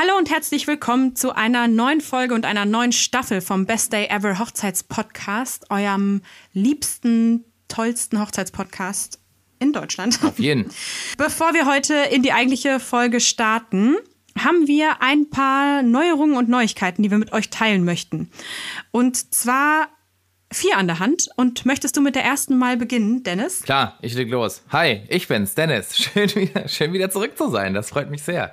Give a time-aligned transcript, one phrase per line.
[0.00, 4.06] Hallo und herzlich willkommen zu einer neuen Folge und einer neuen Staffel vom Best Day
[4.06, 9.18] Ever Hochzeitspodcast, eurem liebsten, tollsten Hochzeitspodcast
[9.58, 10.20] in Deutschland.
[10.22, 10.70] Auf jeden.
[11.18, 13.96] Bevor wir heute in die eigentliche Folge starten,
[14.38, 18.30] haben wir ein paar Neuerungen und Neuigkeiten, die wir mit euch teilen möchten.
[18.92, 19.88] Und zwar
[20.52, 21.28] vier an der Hand.
[21.36, 23.62] Und möchtest du mit der ersten mal beginnen, Dennis?
[23.62, 24.62] Klar, ich leg los.
[24.70, 25.96] Hi, ich bin's, Dennis.
[26.14, 27.74] Schön wieder, schön wieder zurück zu sein.
[27.74, 28.52] Das freut mich sehr.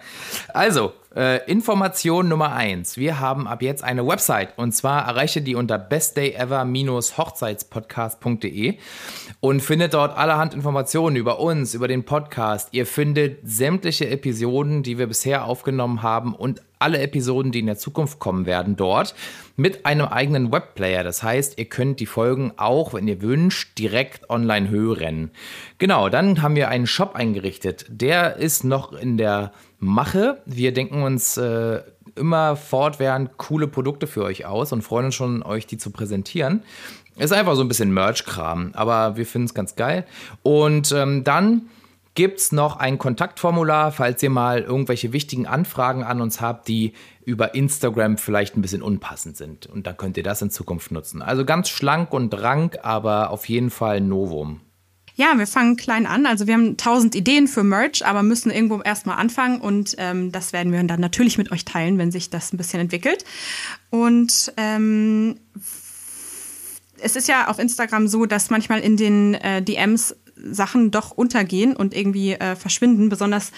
[0.54, 2.98] Also, äh, Information Nummer eins.
[2.98, 8.76] Wir haben ab jetzt eine Website und zwar erreiche die unter bestdayever-hochzeitspodcast.de
[9.40, 12.68] und findet dort allerhand Informationen über uns, über den Podcast.
[12.72, 17.78] Ihr findet sämtliche Episoden, die wir bisher aufgenommen haben und alle Episoden, die in der
[17.78, 19.16] Zukunft kommen werden, dort
[19.56, 21.04] mit einem eigenen Webplayer.
[21.04, 25.32] Das heißt, ihr könnt die Folgen auch, wenn ihr wünscht, direkt online hören.
[25.78, 27.86] Genau, dann haben wir einen Shop eingerichtet.
[27.90, 29.54] Der ist noch in der
[29.86, 30.42] Mache.
[30.46, 31.82] Wir denken uns äh,
[32.16, 36.64] immer fortwährend coole Produkte für euch aus und freuen uns schon, euch die zu präsentieren.
[37.18, 40.06] Ist einfach so ein bisschen Merch-Kram, aber wir finden es ganz geil.
[40.44, 41.64] Und ähm, dann
[42.14, 46.94] gibt es noch ein Kontaktformular, falls ihr mal irgendwelche wichtigen Anfragen an uns habt, die
[47.26, 49.68] über Instagram vielleicht ein bisschen unpassend sind.
[49.68, 51.22] Und dann könnt ihr das in Zukunft nutzen.
[51.22, 54.62] Also ganz schlank und rank, aber auf jeden Fall Novum.
[55.16, 56.26] Ja, wir fangen klein an.
[56.26, 60.52] Also wir haben tausend Ideen für Merch, aber müssen irgendwo erstmal anfangen und ähm, das
[60.52, 63.24] werden wir dann natürlich mit euch teilen, wenn sich das ein bisschen entwickelt.
[63.90, 65.38] Und ähm,
[67.00, 70.16] es ist ja auf Instagram so, dass manchmal in den äh, DMs
[70.52, 73.52] Sachen doch untergehen und irgendwie äh, verschwinden, besonders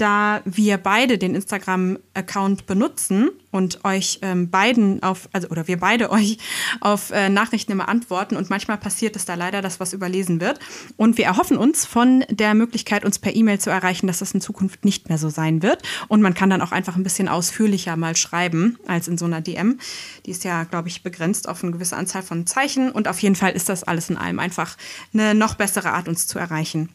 [0.00, 6.10] da wir beide den Instagram-Account benutzen und euch ähm, beiden auf, also oder wir beide
[6.10, 6.38] euch
[6.80, 10.58] auf äh, Nachrichten immer antworten und manchmal passiert es da leider, dass was überlesen wird.
[10.96, 14.40] Und wir erhoffen uns von der Möglichkeit, uns per E-Mail zu erreichen, dass das in
[14.40, 15.82] Zukunft nicht mehr so sein wird.
[16.08, 19.40] Und man kann dann auch einfach ein bisschen ausführlicher mal schreiben als in so einer
[19.40, 19.78] DM.
[20.24, 22.90] Die ist ja, glaube ich, begrenzt auf eine gewisse Anzahl von Zeichen.
[22.90, 24.76] Und auf jeden Fall ist das alles in allem einfach
[25.12, 26.88] eine noch bessere Art, uns zu erreichen.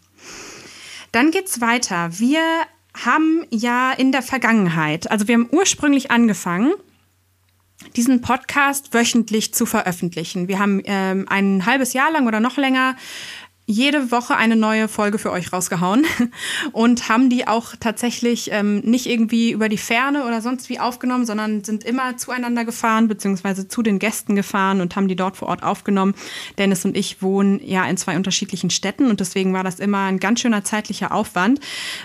[1.11, 2.09] Dann geht's weiter.
[2.19, 2.41] Wir
[3.03, 6.73] haben ja in der Vergangenheit, also wir haben ursprünglich angefangen,
[7.95, 10.47] diesen Podcast wöchentlich zu veröffentlichen.
[10.47, 12.95] Wir haben ähm, ein halbes Jahr lang oder noch länger
[13.67, 16.05] jede Woche eine neue Folge für euch rausgehauen
[16.71, 21.25] und haben die auch tatsächlich ähm, nicht irgendwie über die Ferne oder sonst wie aufgenommen,
[21.25, 25.47] sondern sind immer zueinander gefahren, beziehungsweise zu den Gästen gefahren und haben die dort vor
[25.47, 26.13] Ort aufgenommen.
[26.59, 30.19] Dennis und ich wohnen ja in zwei unterschiedlichen Städten und deswegen war das immer ein
[30.19, 31.59] ganz schöner zeitlicher Aufwand,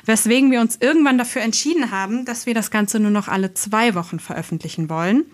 [0.06, 3.94] weswegen wir uns irgendwann dafür entschieden haben, dass wir das Ganze nur noch alle zwei
[3.94, 5.24] Wochen veröffentlichen wollen.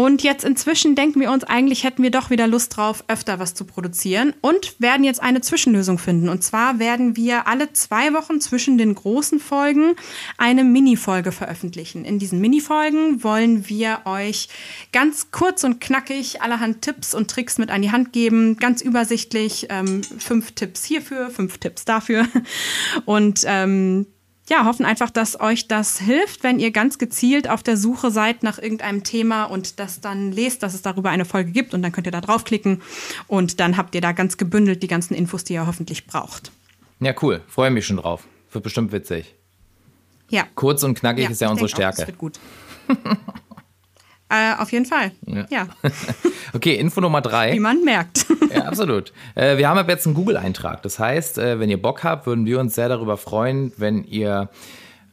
[0.00, 3.52] Und jetzt inzwischen denken wir uns, eigentlich hätten wir doch wieder Lust drauf, öfter was
[3.52, 6.30] zu produzieren und werden jetzt eine Zwischenlösung finden.
[6.30, 9.96] Und zwar werden wir alle zwei Wochen zwischen den großen Folgen
[10.38, 12.06] eine Mini-Folge veröffentlichen.
[12.06, 14.48] In diesen Mini-Folgen wollen wir euch
[14.90, 18.56] ganz kurz und knackig allerhand Tipps und Tricks mit an die Hand geben.
[18.56, 19.66] Ganz übersichtlich.
[19.68, 22.26] Ähm, fünf Tipps hierfür, fünf Tipps dafür.
[23.04, 24.06] Und ähm,
[24.50, 28.42] ja, hoffen einfach, dass euch das hilft, wenn ihr ganz gezielt auf der Suche seid
[28.42, 31.92] nach irgendeinem Thema und das dann lest, dass es darüber eine Folge gibt und dann
[31.92, 32.82] könnt ihr da draufklicken
[33.28, 36.50] und dann habt ihr da ganz gebündelt die ganzen Infos, die ihr hoffentlich braucht.
[36.98, 37.42] Ja, cool.
[37.46, 38.24] Freue mich schon drauf.
[38.50, 39.34] Wird bestimmt witzig.
[40.28, 40.46] Ja.
[40.56, 42.02] Kurz und knackig ja, ist ja unsere Stärke.
[42.02, 42.40] Auch, das wird gut.
[44.30, 45.10] Äh, auf jeden Fall.
[45.26, 45.46] Ja.
[45.50, 45.66] ja.
[46.54, 47.52] okay, Info Nummer drei.
[47.52, 48.26] Wie man merkt.
[48.54, 49.12] ja, absolut.
[49.34, 50.82] Äh, wir haben ab jetzt einen Google-Eintrag.
[50.82, 54.48] Das heißt, äh, wenn ihr Bock habt, würden wir uns sehr darüber freuen, wenn ihr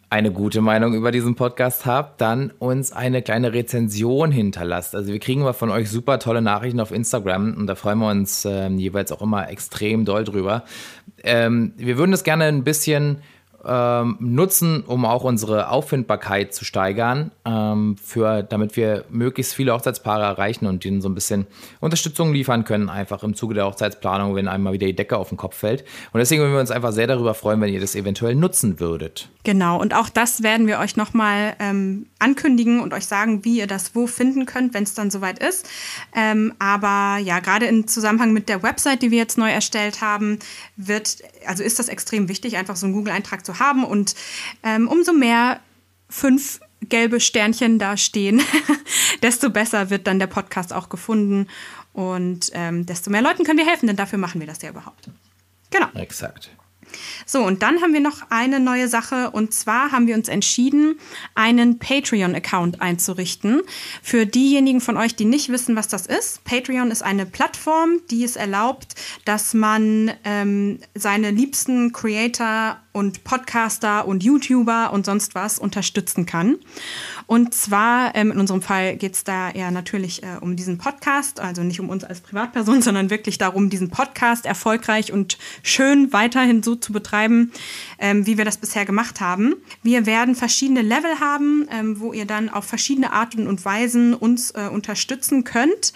[0.09, 4.95] eine gute Meinung über diesen Podcast habt, dann uns eine kleine Rezension hinterlasst.
[4.95, 8.09] Also wir kriegen immer von euch super tolle Nachrichten auf Instagram und da freuen wir
[8.09, 10.63] uns ähm, jeweils auch immer extrem doll drüber.
[11.23, 13.17] Ähm, wir würden das gerne ein bisschen
[13.67, 20.23] ähm, nutzen, um auch unsere Auffindbarkeit zu steigern, ähm, für, damit wir möglichst viele Hochzeitspaare
[20.23, 21.47] erreichen und ihnen so ein bisschen
[21.79, 25.38] Unterstützung liefern können, einfach im Zuge der Hochzeitsplanung, wenn einmal wieder die Decke auf den
[25.38, 25.83] Kopf fällt.
[26.13, 29.29] Und deswegen würden wir uns einfach sehr darüber freuen, wenn ihr das eventuell nutzen würdet.
[29.44, 33.68] Genau, und auch das werden wir euch nochmal ähm, ankündigen und euch sagen, wie ihr
[33.68, 35.69] das wo finden könnt, wenn es dann soweit ist.
[36.15, 40.39] Ähm, aber ja, gerade im Zusammenhang mit der Website, die wir jetzt neu erstellt haben,
[40.77, 43.83] wird, also ist das extrem wichtig, einfach so einen Google-Eintrag zu haben.
[43.83, 44.15] Und
[44.63, 45.59] ähm, umso mehr
[46.09, 48.41] fünf gelbe Sternchen da stehen,
[49.21, 51.47] desto besser wird dann der Podcast auch gefunden
[51.94, 55.09] und ähm, desto mehr Leuten können wir helfen, denn dafür machen wir das ja überhaupt.
[55.71, 55.88] Genau.
[55.95, 56.51] Exakt.
[57.25, 61.00] So, und dann haben wir noch eine neue Sache und zwar haben wir uns entschieden,
[61.36, 63.62] einen Patreon-Account einzurichten.
[64.01, 68.24] Für diejenigen von euch, die nicht wissen, was das ist, Patreon ist eine Plattform, die
[68.24, 68.95] es erlaubt,
[69.25, 76.57] dass man ähm, seine liebsten Creator und Podcaster und YouTuber und sonst was unterstützen kann.
[77.27, 81.39] Und zwar, ähm, in unserem Fall geht es da ja natürlich äh, um diesen Podcast,
[81.39, 86.63] also nicht um uns als Privatperson, sondern wirklich darum, diesen Podcast erfolgreich und schön weiterhin
[86.63, 87.51] so zu betreiben,
[87.99, 89.55] ähm, wie wir das bisher gemacht haben.
[89.83, 94.51] Wir werden verschiedene Level haben, ähm, wo ihr dann auf verschiedene Arten und Weisen uns
[94.51, 95.93] äh, unterstützen könnt.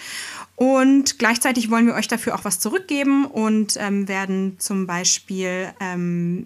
[0.55, 6.45] Und gleichzeitig wollen wir euch dafür auch was zurückgeben und ähm, werden zum Beispiel ähm,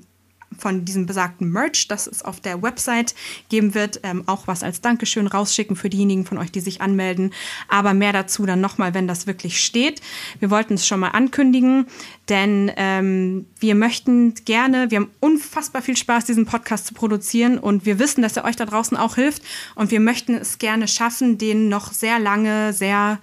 [0.57, 3.16] von diesem besagten Merch, das es auf der Website
[3.50, 7.34] geben wird, ähm, auch was als Dankeschön rausschicken für diejenigen von euch, die sich anmelden.
[7.68, 10.02] Aber mehr dazu dann nochmal, wenn das wirklich steht.
[10.40, 11.88] Wir wollten es schon mal ankündigen,
[12.30, 17.86] denn ähm, wir möchten gerne, wir haben unfassbar viel Spaß, diesen Podcast zu produzieren und
[17.86, 19.44] wir wissen, dass er euch da draußen auch hilft
[19.75, 23.19] und wir möchten es gerne schaffen, den noch sehr lange, sehr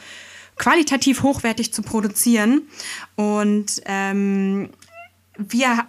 [0.57, 2.63] qualitativ hochwertig zu produzieren.
[3.17, 4.71] Und ähm,
[5.37, 5.87] wir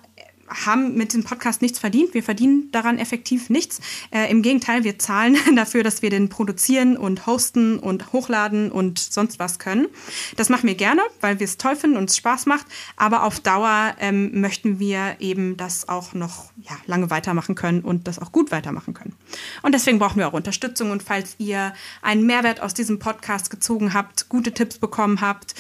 [0.66, 2.14] haben mit dem Podcast nichts verdient.
[2.14, 3.80] Wir verdienen daran effektiv nichts.
[4.12, 9.00] Äh, Im Gegenteil, wir zahlen dafür, dass wir den produzieren und hosten und hochladen und
[9.00, 9.88] sonst was können.
[10.36, 12.68] Das machen wir gerne, weil wir es toll finden und es Spaß macht.
[12.96, 18.08] Aber auf Dauer ähm, möchten wir eben das auch noch ja, lange weitermachen können und
[18.08, 19.16] das auch gut weitermachen können.
[19.62, 20.92] Und deswegen brauchen wir auch Unterstützung.
[20.92, 25.56] Und falls ihr einen Mehrwert aus diesem Podcast gezogen habt, gute Tipps bekommen habt,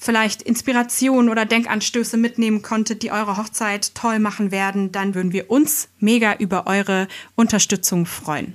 [0.00, 5.50] vielleicht Inspiration oder Denkanstöße mitnehmen konntet, die eure Hochzeit toll machen werden, dann würden wir
[5.50, 7.06] uns mega über eure
[7.36, 8.54] Unterstützung freuen.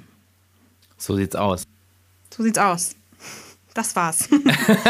[0.97, 1.63] So sieht's aus.
[2.35, 2.95] So sieht's aus.
[3.75, 4.29] Das war's.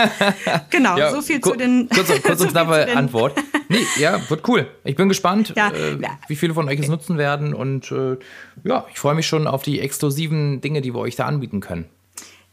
[0.70, 1.90] genau, ja, so viel zu den.
[1.90, 3.36] Kurze, kurze so knappe Antwort.
[3.68, 4.70] Nee, ja, wird cool.
[4.84, 5.98] Ich bin gespannt, ja, äh,
[6.28, 7.56] wie viele von euch es nutzen werden.
[7.56, 8.18] Und äh,
[8.64, 11.86] ja, ich freue mich schon auf die exklusiven Dinge, die wir euch da anbieten können.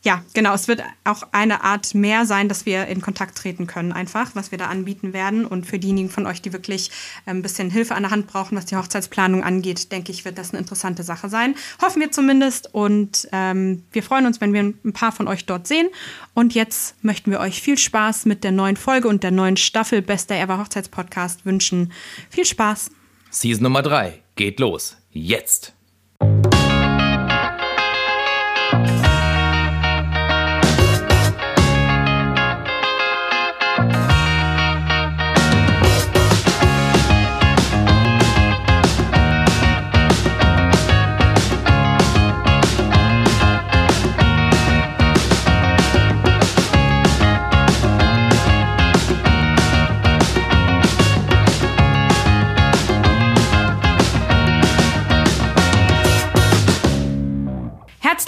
[0.05, 0.53] Ja, genau.
[0.53, 4.51] Es wird auch eine Art mehr sein, dass wir in Kontakt treten können, einfach, was
[4.51, 5.47] wir da anbieten werden.
[5.47, 6.91] Und für diejenigen von euch, die wirklich
[7.27, 10.39] ähm, ein bisschen Hilfe an der Hand brauchen, was die Hochzeitsplanung angeht, denke ich, wird
[10.39, 11.55] das eine interessante Sache sein.
[11.81, 12.75] Hoffen wir zumindest.
[12.75, 15.89] Und ähm, wir freuen uns, wenn wir ein paar von euch dort sehen.
[16.35, 20.03] Und jetzt möchten wir euch viel Spaß mit der neuen Folge und der neuen Staffel
[20.03, 21.93] Bester Ever Hochzeitspodcast wünschen.
[22.29, 22.91] Viel Spaß.
[23.31, 24.97] Season Nummer drei geht los.
[25.13, 25.75] Jetzt.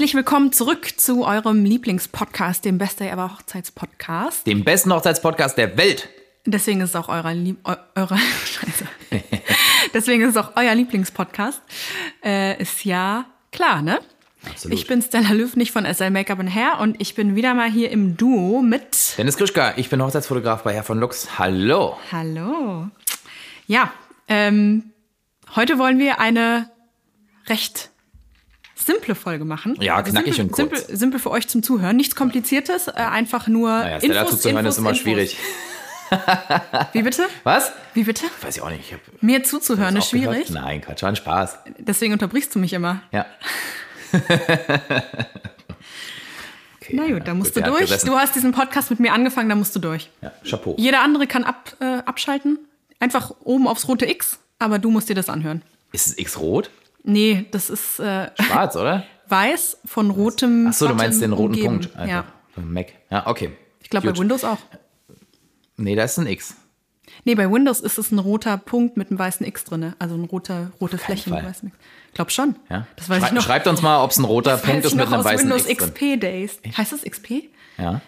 [0.04, 4.46] Herzlich willkommen zurück zu eurem Lieblingspodcast, dem Beste Ever Hochzeitspodcast.
[4.46, 6.10] Dem besten Hochzeitspodcast der Welt.
[6.44, 8.84] Deswegen ist es auch eurer, Lieb eurer Scheiße.
[9.94, 11.62] Deswegen ist es auch euer Lieblingspodcast.
[12.22, 13.98] Äh, ist ja klar, ne?
[14.46, 14.78] Absolut.
[14.78, 17.70] Ich bin Stella Löw, nicht von SL Make-up and Hair und ich bin wieder mal
[17.70, 19.72] hier im Duo mit Dennis Krischka.
[19.76, 21.38] Ich bin Hochzeitsfotograf bei Herr von Lux.
[21.38, 21.96] Hallo.
[22.12, 22.90] Hallo.
[23.66, 23.90] Ja,
[24.28, 24.92] ähm,
[25.56, 26.68] heute wollen wir eine
[27.48, 27.88] recht
[28.84, 29.76] simple Folge machen.
[29.80, 30.78] Ja, also knackig simpel, und kurz.
[30.80, 31.96] Simpel, simpel für euch zum Zuhören.
[31.96, 35.02] Nichts Kompliziertes, äh, einfach nur naja, Infos, zuzuhören Infos, ist immer Infos.
[35.02, 35.36] schwierig.
[36.92, 37.26] Wie bitte?
[37.42, 37.72] Was?
[37.94, 38.24] Wie bitte?
[38.42, 38.92] Weiß ich auch nicht.
[38.92, 40.46] Ich Mir zuzuhören ist schwierig.
[40.48, 40.64] Gehört?
[40.64, 41.58] Nein, Quatsch, war ein Spaß.
[41.78, 43.02] Deswegen unterbrichst du mich immer.
[43.12, 43.26] Ja.
[46.84, 47.90] Okay, Na gut, da musst gut, du durch.
[48.02, 50.10] Du hast diesen Podcast mit mir angefangen, da musst du durch.
[50.20, 50.74] Ja, Chapeau.
[50.76, 52.58] Jeder andere kann ab, äh, abschalten.
[53.00, 55.62] Einfach oben aufs rote X, aber du musst dir das anhören.
[55.92, 56.70] Ist es X rot?
[57.04, 58.00] Nee, das ist.
[58.00, 59.04] Äh, Schwarz, oder?
[59.28, 60.66] Weiß von rotem.
[60.66, 61.80] Achso, du meinst den roten umgeben.
[61.80, 61.96] Punkt.
[61.96, 62.24] Einfach.
[62.56, 62.62] Ja.
[62.62, 62.92] Mac.
[63.10, 63.52] Ja, okay.
[63.82, 64.58] Ich glaube bei Windows auch.
[65.76, 66.56] Nee, da ist ein X.
[67.24, 69.94] Nee, bei Windows ist es ein roter Punkt mit einem weißen X drin.
[69.98, 71.78] Also ein roter, rote Fläche mit weißen X.
[72.08, 72.56] Ich glaube schon.
[72.70, 72.86] Ja?
[72.96, 73.42] Das weiß Schrei ich noch.
[73.42, 75.82] Schreibt uns mal, ob es ein roter Punkt ist mit einem weißen Windows X.
[75.82, 76.60] Windows XP Days.
[76.76, 77.44] Heißt das XP?
[77.78, 78.00] Ja.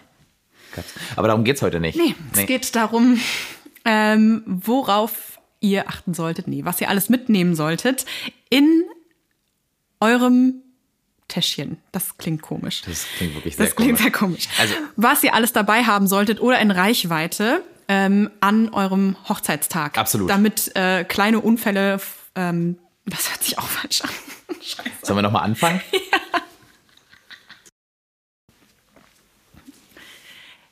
[1.15, 1.97] Aber darum geht es heute nicht.
[1.97, 3.19] Nee, es geht darum,
[3.85, 8.05] ähm, worauf ihr achten solltet, nee, was ihr alles mitnehmen solltet
[8.49, 8.83] in
[9.99, 10.61] eurem
[11.27, 11.77] Täschchen.
[11.91, 12.83] Das klingt komisch.
[12.85, 14.03] Das klingt wirklich sehr das klingt komisch.
[14.03, 14.47] sehr komisch.
[14.59, 19.97] Also, Was ihr alles dabei haben solltet oder in Reichweite ähm, an eurem Hochzeitstag.
[19.97, 20.29] Absolut.
[20.29, 21.99] Damit äh, kleine Unfälle,
[22.35, 24.09] ähm, das hört sich auch falsch an.
[24.61, 24.89] Scheiße.
[25.03, 25.81] sollen wir nochmal anfangen?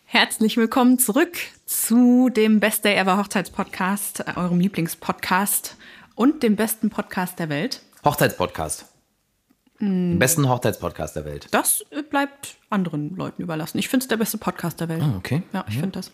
[0.05, 5.77] Herzlich willkommen zurück zu dem Best Day Ever Hochzeitspodcast, äh, eurem Lieblingspodcast
[6.15, 7.81] und dem besten Podcast der Welt.
[8.03, 8.85] Hochzeitspodcast.
[9.81, 11.47] Den besten Hochzeitspodcast der Welt.
[11.51, 13.77] Das äh, bleibt anderen Leuten überlassen.
[13.77, 15.01] Ich finde es der beste Podcast der Welt.
[15.03, 15.43] Ah, okay.
[15.51, 16.11] Ja, ich finde das.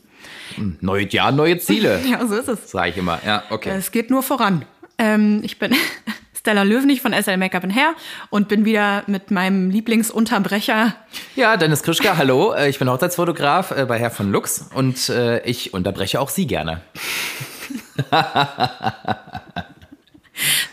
[0.58, 2.00] Neues Jahr, neue Ziele.
[2.06, 2.72] Ja, so ist es.
[2.72, 3.20] Sag ich immer.
[3.24, 3.70] Ja, okay.
[3.78, 4.66] Es geht nur voran.
[4.98, 5.76] Ähm, ich bin
[6.42, 7.94] Stella Löwenich von SL Make-up Hair
[8.32, 10.96] und bin wieder mit meinem Lieblingsunterbrecher.
[11.36, 12.54] Ja, Dennis Krischka, hallo.
[12.54, 16.48] Äh, ich bin Hochzeitsfotograf äh, bei Herr von Lux und äh, ich unterbreche auch Sie
[16.48, 16.82] gerne.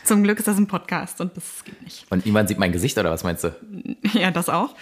[0.05, 2.07] Zum Glück ist das ein Podcast und das geht nicht.
[2.09, 3.55] Und niemand sieht mein Gesicht oder was meinst du?
[4.15, 4.75] Ja, das auch.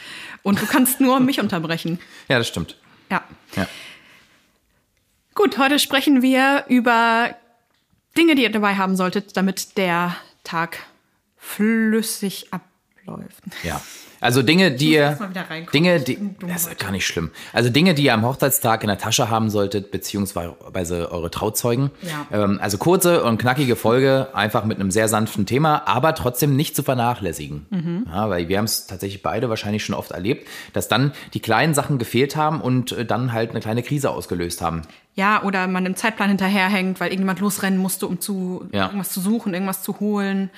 [0.44, 1.98] Und du kannst nur mich unterbrechen.
[2.28, 2.76] Ja, das stimmt.
[3.10, 3.24] Ja.
[3.56, 3.66] Ja.
[5.34, 7.34] Gut, heute sprechen wir über
[8.16, 10.14] Dinge, die ihr dabei haben solltet, damit der
[10.46, 10.78] Tag
[11.36, 13.42] flüssig abläuft.
[13.64, 13.82] Ja.
[14.26, 15.16] Also Dinge, die ihr.
[15.72, 17.30] Dinge, die, das ist gar nicht schlimm.
[17.52, 21.90] Also Dinge, die ihr am Hochzeitstag in der Tasche haben solltet, beziehungsweise eure Trauzeugen.
[22.02, 22.26] Ja.
[22.44, 26.74] Ähm, also kurze und knackige Folge, einfach mit einem sehr sanften Thema, aber trotzdem nicht
[26.74, 27.66] zu vernachlässigen.
[27.70, 28.06] Mhm.
[28.12, 31.74] Ja, weil wir haben es tatsächlich beide wahrscheinlich schon oft erlebt, dass dann die kleinen
[31.74, 34.82] Sachen gefehlt haben und äh, dann halt eine kleine Krise ausgelöst haben.
[35.14, 38.86] Ja, oder man im Zeitplan hinterherhängt, weil irgendjemand losrennen musste, um zu Ja.
[38.86, 40.50] irgendwas zu suchen, irgendwas zu holen.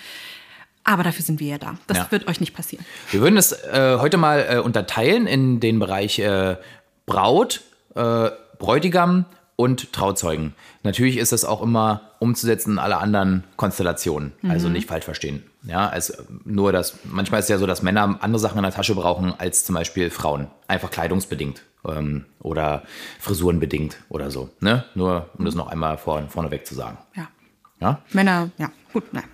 [0.89, 1.77] Aber dafür sind wir ja da.
[1.87, 2.07] Das Ja.
[2.11, 2.83] wird euch nicht passieren.
[3.11, 6.57] Wir würden es äh, heute mal äh, unterteilen in den Bereich äh,
[7.05, 7.61] Braut,
[7.95, 9.27] äh, Bräutigam
[9.57, 10.55] und Trauzeugen.
[10.85, 14.33] Natürlich ist es auch immer umzusetzen in alle anderen Konstellationen.
[14.49, 15.43] Also nicht falsch verstehen.
[15.65, 16.15] Ja, also
[16.45, 19.35] nur das, manchmal ist es ja so, dass Männer andere Sachen in der Tasche brauchen
[19.37, 20.47] als zum Beispiel Frauen.
[20.69, 22.83] Einfach kleidungsbedingt ähm, oder
[23.21, 24.49] frisurenbedingt oder so.
[24.61, 24.85] Ne?
[24.95, 26.97] Nur um das noch einmal vor, vorneweg zu sagen.
[27.15, 27.29] Ja.
[27.81, 28.01] Ja?
[28.13, 29.25] Männer, ja, gut, nein.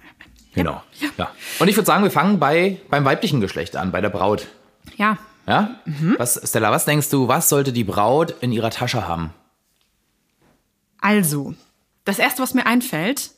[0.54, 0.82] Genau.
[1.18, 1.30] Ja.
[1.58, 4.46] Und ich würde sagen, wir fangen bei, beim weiblichen Geschlecht an, bei der Braut.
[4.96, 5.80] Ja, Ja?
[6.18, 9.32] Was, Stella, was denkst du, was sollte die Braut in ihrer Tasche haben?
[11.04, 11.54] also,
[12.06, 13.32] das Erste, was mir einfällt,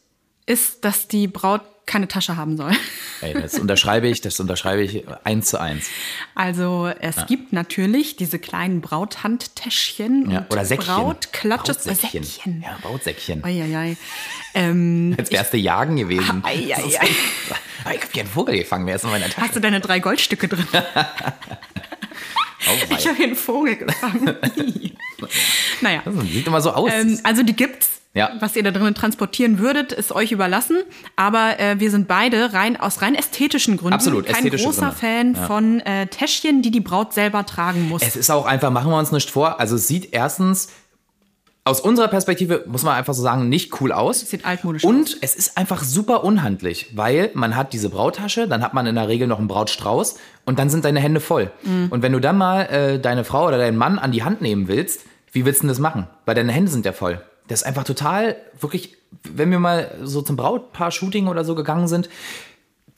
[0.46, 2.72] ist, dass die Braut keine Tasche haben soll.
[3.20, 5.88] Ey, das unterschreibe ich, das unterschreibe ich eins zu eins.
[6.34, 10.94] Also es gibt natürlich diese kleinen Brauthandtäschchen Ja, oder Säckchen.
[10.94, 12.24] Brautklatsches Brautsäckchen.
[12.24, 12.62] Säckchen.
[12.62, 13.44] Ja, Brautsäckchen.
[13.44, 13.96] Eieiei.
[14.54, 16.42] Ähm, Als wärst du jagen gewesen.
[16.44, 17.08] Ei, ei, ei.
[17.94, 19.40] Ich hab hier einen Vogel gefangen, wer ist in meiner Tasche?
[19.40, 20.66] hast du deine drei Goldstücke drin?
[22.68, 22.94] Oh.
[22.98, 24.34] Ich habe hier einen Vogel gefangen.
[25.80, 26.02] naja.
[26.04, 26.90] das sieht immer so aus.
[26.92, 27.90] Ähm, also die gibt's.
[28.16, 28.30] Ja.
[28.40, 30.78] Was ihr da drinnen transportieren würdet, ist euch überlassen.
[31.16, 35.36] Aber äh, wir sind beide rein aus rein ästhetischen Gründen Absolut, kein großer Gründe.
[35.36, 38.02] Fan von äh, Täschchen, die die Braut selber tragen muss.
[38.02, 40.68] es ist auch einfach, machen wir uns nicht vor, also es sieht erstens
[41.64, 44.20] aus unserer Perspektive, muss man einfach so sagen, nicht cool aus.
[44.20, 48.72] Sieht altmodisch Und es ist einfach super unhandlich, weil man hat diese Brauttasche, dann hat
[48.72, 51.50] man in der Regel noch einen Brautstrauß und dann sind deine Hände voll.
[51.64, 51.88] Mhm.
[51.90, 54.68] Und wenn du dann mal äh, deine Frau oder deinen Mann an die Hand nehmen
[54.68, 55.00] willst,
[55.32, 56.06] wie willst du denn das machen?
[56.24, 57.20] Weil deine Hände sind ja voll.
[57.48, 62.08] Das ist einfach total, wirklich, wenn wir mal so zum Brautpaar-Shooting oder so gegangen sind,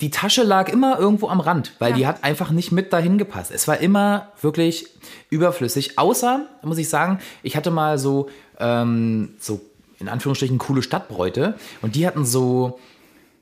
[0.00, 1.96] die Tasche lag immer irgendwo am Rand, weil Ja.
[1.96, 3.50] die hat einfach nicht mit dahin gepasst.
[3.52, 4.86] Es war immer wirklich
[5.28, 5.98] überflüssig.
[5.98, 8.28] Außer, muss ich sagen, ich hatte mal so,
[8.60, 9.60] ähm, so
[9.98, 12.78] in Anführungsstrichen coole Stadtbräute und die hatten so,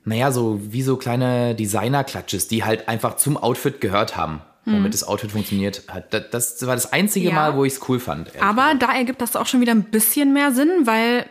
[0.03, 4.41] naja, so wie so kleine Designer-Klatsches, die halt einfach zum Outfit gehört haben,
[4.73, 6.13] damit das Outfit funktioniert hat.
[6.13, 7.29] Das, das war das einzige.
[7.29, 7.35] Ja.
[7.35, 8.31] Mal, wo ich es cool fand.
[8.41, 8.83] Aber gesagt.
[8.83, 11.25] da ergibt das auch schon wieder ein bisschen mehr Sinn, weil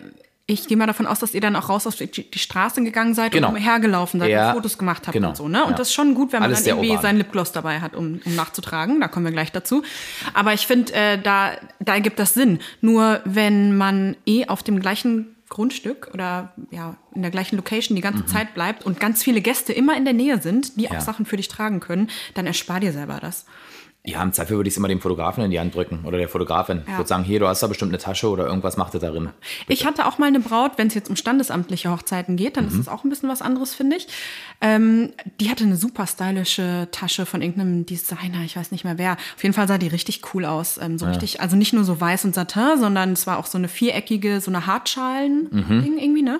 [0.48, 3.14] ich gehe mal davon aus, dass ihr dann auch raus auf die, die Straße gegangen
[3.14, 3.48] seid Genau.
[3.48, 5.48] und umhergelaufen seid Ja, und Fotos gemacht habt genau, und so.
[5.48, 5.64] Ne?
[5.64, 5.76] Und ja.
[5.76, 7.02] das ist schon gut, wenn man Alles dann irgendwie urban.
[7.02, 9.00] seinen Lipgloss dabei hat, um, um nachzutragen.
[9.00, 9.82] Da kommen wir gleich dazu.
[10.34, 12.60] Aber ich finde, äh, da, da ergibt das Sinn.
[12.80, 18.02] Nur wenn man eh auf dem gleichen Grundstück oder ja in der gleichen Location die
[18.02, 20.96] ganze Zeit bleibt und ganz viele Gäste immer in der Nähe sind, die auch Mhm.
[20.96, 21.00] Ja.
[21.00, 23.46] Sachen für dich tragen können, dann erspar dir selber das.
[24.08, 26.28] Ja, im Zweifel würde ich es immer dem Fotografen in die Hand drücken oder der
[26.28, 26.82] Fotografin.
[26.86, 26.98] Ich Ja.
[26.98, 29.30] würde sagen, hier, du hast da bestimmt eine Tasche oder irgendwas macht ihr darin.
[29.66, 32.70] Ich hatte auch mal eine Braut, wenn es jetzt um standesamtliche Hochzeiten geht, dann Mhm.
[32.70, 34.06] ist das auch ein bisschen was anderes, finde ich.
[34.60, 35.10] Ähm,
[35.40, 39.14] die hatte eine super stylische Tasche von irgendeinem Designer, ich weiß nicht mehr wer.
[39.34, 40.78] Auf jeden Fall sah die richtig cool aus.
[40.80, 43.58] Ähm, so richtig, also nicht nur so weiß und Satin, sondern es war auch so
[43.58, 46.38] eine viereckige, so eine Hartschalen-Ding irgendwie, ne?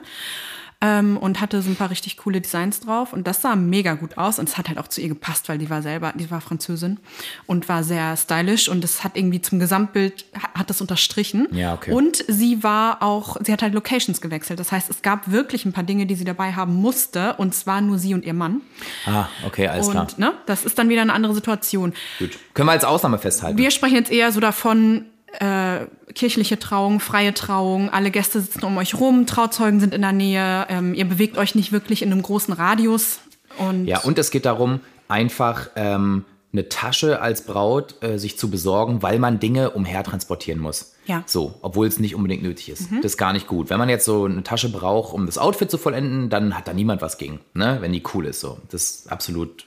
[0.82, 3.14] Ähm, und hatte so ein paar richtig coole Designs drauf.
[3.14, 4.38] Und das sah mega gut aus.
[4.38, 6.98] Und es hat halt auch zu ihr gepasst, weil die war selber, die war Französin
[7.46, 8.68] und war sehr stylisch.
[8.68, 11.48] Und es hat irgendwie zum Gesamtbild, ha- hat das unterstrichen.
[11.52, 11.92] Ja, okay.
[11.92, 14.60] Und sie war auch, sie hat halt Locations gewechselt.
[14.60, 17.32] Das heißt, es gab wirklich ein paar Dinge, die sie dabei haben musste.
[17.38, 18.60] Und zwar nur sie und ihr Mann.
[19.06, 20.02] Ah, okay, alles klar.
[20.02, 21.94] Und ne, das ist dann wieder eine andere Situation.
[22.18, 22.38] Gut.
[22.52, 23.56] Können wir als Ausnahme festhalten.
[23.56, 25.06] Wir sprechen jetzt eher so davon,
[25.40, 30.12] äh, kirchliche Trauung, freie Trauung, alle Gäste sitzen um euch rum, Trauzeugen sind in der
[30.12, 33.20] Nähe, ähm, ihr bewegt euch nicht wirklich in einem großen Radius.
[33.58, 38.50] Und Ja, und es geht darum, einfach ähm, eine Tasche als Braut äh, sich zu
[38.50, 40.94] besorgen, weil man Dinge umher transportieren muss.
[41.06, 41.18] Ja.
[41.18, 41.22] Mhm.
[41.26, 42.88] So, obwohl es nicht unbedingt nötig ist.
[43.02, 43.70] Das ist gar nicht gut.
[43.70, 46.72] Wenn man jetzt so eine Tasche braucht, um das Outfit zu vollenden, dann hat da
[46.72, 47.78] niemand was gegen, ne?
[47.80, 48.40] wenn die cool ist.
[48.40, 48.58] So.
[48.70, 49.65] Das ist absolut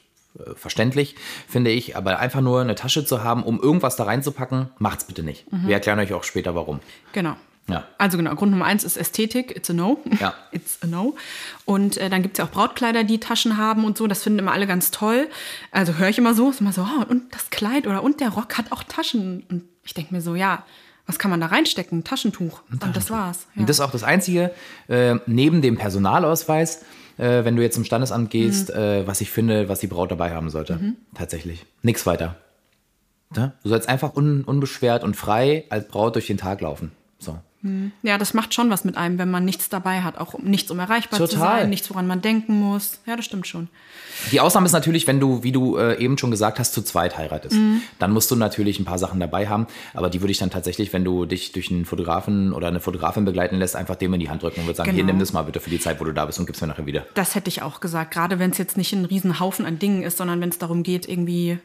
[0.55, 1.15] verständlich,
[1.47, 1.95] finde ich.
[1.95, 5.51] Aber einfach nur eine Tasche zu haben, um irgendwas da reinzupacken, macht's bitte nicht.
[5.51, 5.67] Mhm.
[5.67, 6.79] Wir erklären euch auch später, warum.
[7.13, 7.35] genau.
[7.67, 7.83] Ja.
[7.99, 9.99] Also genau, Grund Nummer eins ist Ästhetik, it's a no.
[10.19, 10.33] Ja.
[10.51, 11.15] It's a no.
[11.65, 14.07] Und äh, dann gibt es ja auch Brautkleider, die Taschen haben und so.
[14.07, 15.27] Das finden immer alle ganz toll.
[15.71, 18.29] Also höre ich immer so, ist immer so, oh, und das Kleid oder und der
[18.29, 19.43] Rock hat auch Taschen.
[19.49, 20.63] Und ich denke mir so, ja,
[21.05, 21.99] was kann man da reinstecken?
[21.99, 22.61] Ein Taschentuch.
[22.71, 23.47] Und das war's.
[23.55, 23.61] Ja.
[23.61, 24.51] Und das ist auch das Einzige,
[24.87, 26.85] äh, neben dem Personalausweis,
[27.19, 28.79] äh, wenn du jetzt zum Standesamt gehst, Mhm.
[28.81, 30.79] äh, was ich finde, was die Braut dabei haben sollte.
[31.13, 31.65] Tatsächlich.
[31.83, 32.35] Nichts weiter.
[33.35, 33.53] Ja?
[33.61, 36.91] Du sollst einfach un unbeschwert und frei als Braut durch den Tag laufen.
[37.19, 37.37] So.
[38.03, 40.17] Ja, das macht schon was mit einem, wenn man nichts dabei hat.
[40.17, 41.61] Auch um- nichts, um erreichbar zu Total.
[41.61, 42.99] sein, nichts, woran man denken muss.
[43.05, 43.67] Ja, das stimmt schon.
[44.31, 47.17] Die Ausnahme ist natürlich, wenn du, wie du äh, eben schon gesagt hast, zu zweit
[47.17, 47.55] heiratest.
[47.55, 47.81] Mhm.
[47.99, 50.91] Dann musst du natürlich ein paar Sachen dabei haben, aber die würde ich dann tatsächlich,
[50.93, 54.29] wenn du dich durch einen Fotografen oder eine Fotografin begleiten lässt, einfach dem in die
[54.29, 55.13] Hand drücken und würde sagen, hier, Genau.
[55.13, 56.85] nimm das mal bitte für die Zeit, wo du da bist und gib's mir nachher
[56.85, 57.05] wieder.
[57.13, 58.11] Das hätte ich auch gesagt.
[58.11, 61.07] Gerade wenn es jetzt nicht ein Riesenhaufen an Dingen ist, sondern wenn es darum geht,
[61.09, 61.59] irgendwie.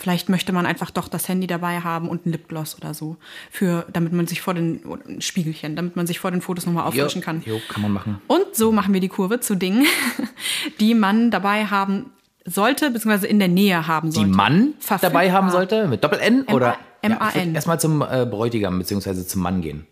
[0.00, 3.16] Vielleicht möchte man einfach doch das Handy dabei haben und ein Lipgloss oder so.
[3.50, 4.80] Für, damit man sich vor den.
[5.20, 7.42] Spiegelchen, damit man sich vor den Fotos nochmal auffrischen kann.
[7.44, 8.22] Jo, kann man machen.
[8.26, 9.86] Und so machen wir die Kurve zu Dingen,
[10.80, 12.06] die man dabei haben
[12.46, 14.30] sollte, beziehungsweise in der Nähe haben Die sollte.
[14.30, 15.10] Mann Verfügbar.
[15.10, 16.78] dabei haben sollte, mit Doppel-N oder?
[17.02, 17.54] M-A-N.
[17.54, 19.86] erstmal zum äh, Bräutigam beziehungsweise zum Mann gehen.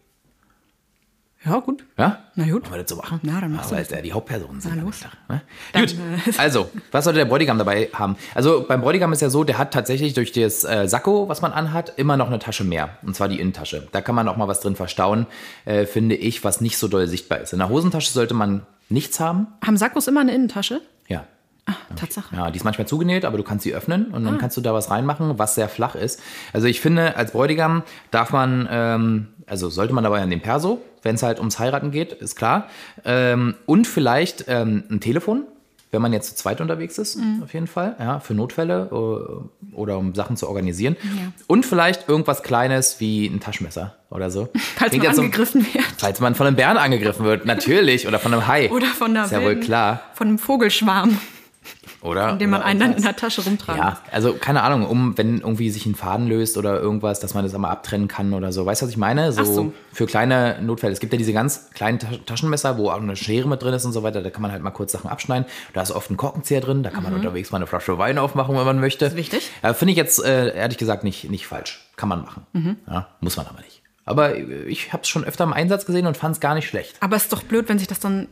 [1.45, 1.85] Ja, gut.
[1.97, 2.25] Ja?
[2.35, 2.64] Na gut.
[2.64, 3.21] Wollen wir das so machen?
[3.23, 4.76] Na, dann machst ja, du es ja die Hauptpersonen sind.
[4.76, 5.00] Na, los.
[5.00, 5.42] Tag, ne?
[5.73, 8.16] Dann, Gut, äh, also, was sollte der Bräutigam dabei haben?
[8.35, 11.52] Also, beim Bräutigam ist ja so, der hat tatsächlich durch das äh, Sakko, was man
[11.52, 12.99] anhat, immer noch eine Tasche mehr.
[13.02, 13.87] Und zwar die Innentasche.
[13.92, 15.26] Da kann man auch mal was drin verstauen,
[15.64, 17.52] äh, finde ich, was nicht so doll sichtbar ist.
[17.52, 19.47] In der Hosentasche sollte man nichts haben.
[19.64, 20.80] Haben Sakkos immer eine Innentasche?
[21.07, 21.25] Ja.
[21.68, 22.34] Ah, Tatsache.
[22.34, 24.72] Ja, die ist manchmal zugenäht, aber du kannst sie öffnen und dann kannst du da
[24.72, 26.20] was reinmachen, was sehr flach ist.
[26.52, 30.80] Also ich finde, als Bräutigam darf man, ähm, also sollte man dabei an den Perso,
[31.02, 32.68] wenn es halt ums Heiraten geht, ist klar.
[33.04, 35.44] Ähm, und vielleicht ähm, ein Telefon,
[35.90, 39.96] wenn man jetzt zu zweit unterwegs ist, auf jeden Fall, ja, für Notfälle äh, oder
[39.98, 40.96] um Sachen zu organisieren.
[41.02, 41.32] Ja.
[41.46, 44.48] Und vielleicht irgendwas Kleines wie ein Taschenmesser oder so.
[44.76, 45.84] Falls Klingt man so- angegriffen wird.
[45.96, 48.06] Falls man von einem Bären angegriffen wird, natürlich.
[48.06, 48.70] Oder von einem Hai.
[48.70, 50.00] Oder von einer Ist ja wohl klar.
[50.14, 51.16] Von einem Vogelschwarm,
[52.00, 52.36] Oder?
[52.36, 55.38] den man Oder einen dann in der Tasche rumtragen Ja, also keine Ahnung, um wenn
[55.40, 58.64] irgendwie sich ein Faden löst oder irgendwas, dass man das einmal abtrennen kann oder so.
[58.66, 59.32] Weißt du, was ich meine?
[59.32, 59.72] So, Ach so.
[59.92, 60.92] für kleine Notfälle.
[60.92, 63.84] Es gibt ja diese ganz kleinen Tas- Taschenmesser, wo auch eine Schere mit drin ist
[63.84, 64.22] und so weiter.
[64.22, 65.46] Da kann man halt mal kurz Sachen abschneiden.
[65.72, 66.82] Da ist oft ein Korkenzieher drin.
[66.82, 69.04] Da kann man unterwegs mal eine Flasche Wein aufmachen, wenn man möchte.
[69.06, 69.11] Mhm.
[69.12, 69.50] ist wichtig.
[69.62, 71.88] Ja, Finde ich jetzt äh, ehrlich gesagt nicht, nicht falsch.
[71.96, 72.46] Kann man machen.
[72.52, 72.76] Mhm.
[72.87, 73.82] Ja, muss man aber nicht.
[74.04, 76.68] Aber äh, ich habe es schon öfter im Einsatz gesehen und fand es gar nicht
[76.68, 76.96] schlecht.
[77.00, 78.28] Aber es ist doch blöd, wenn sich das dann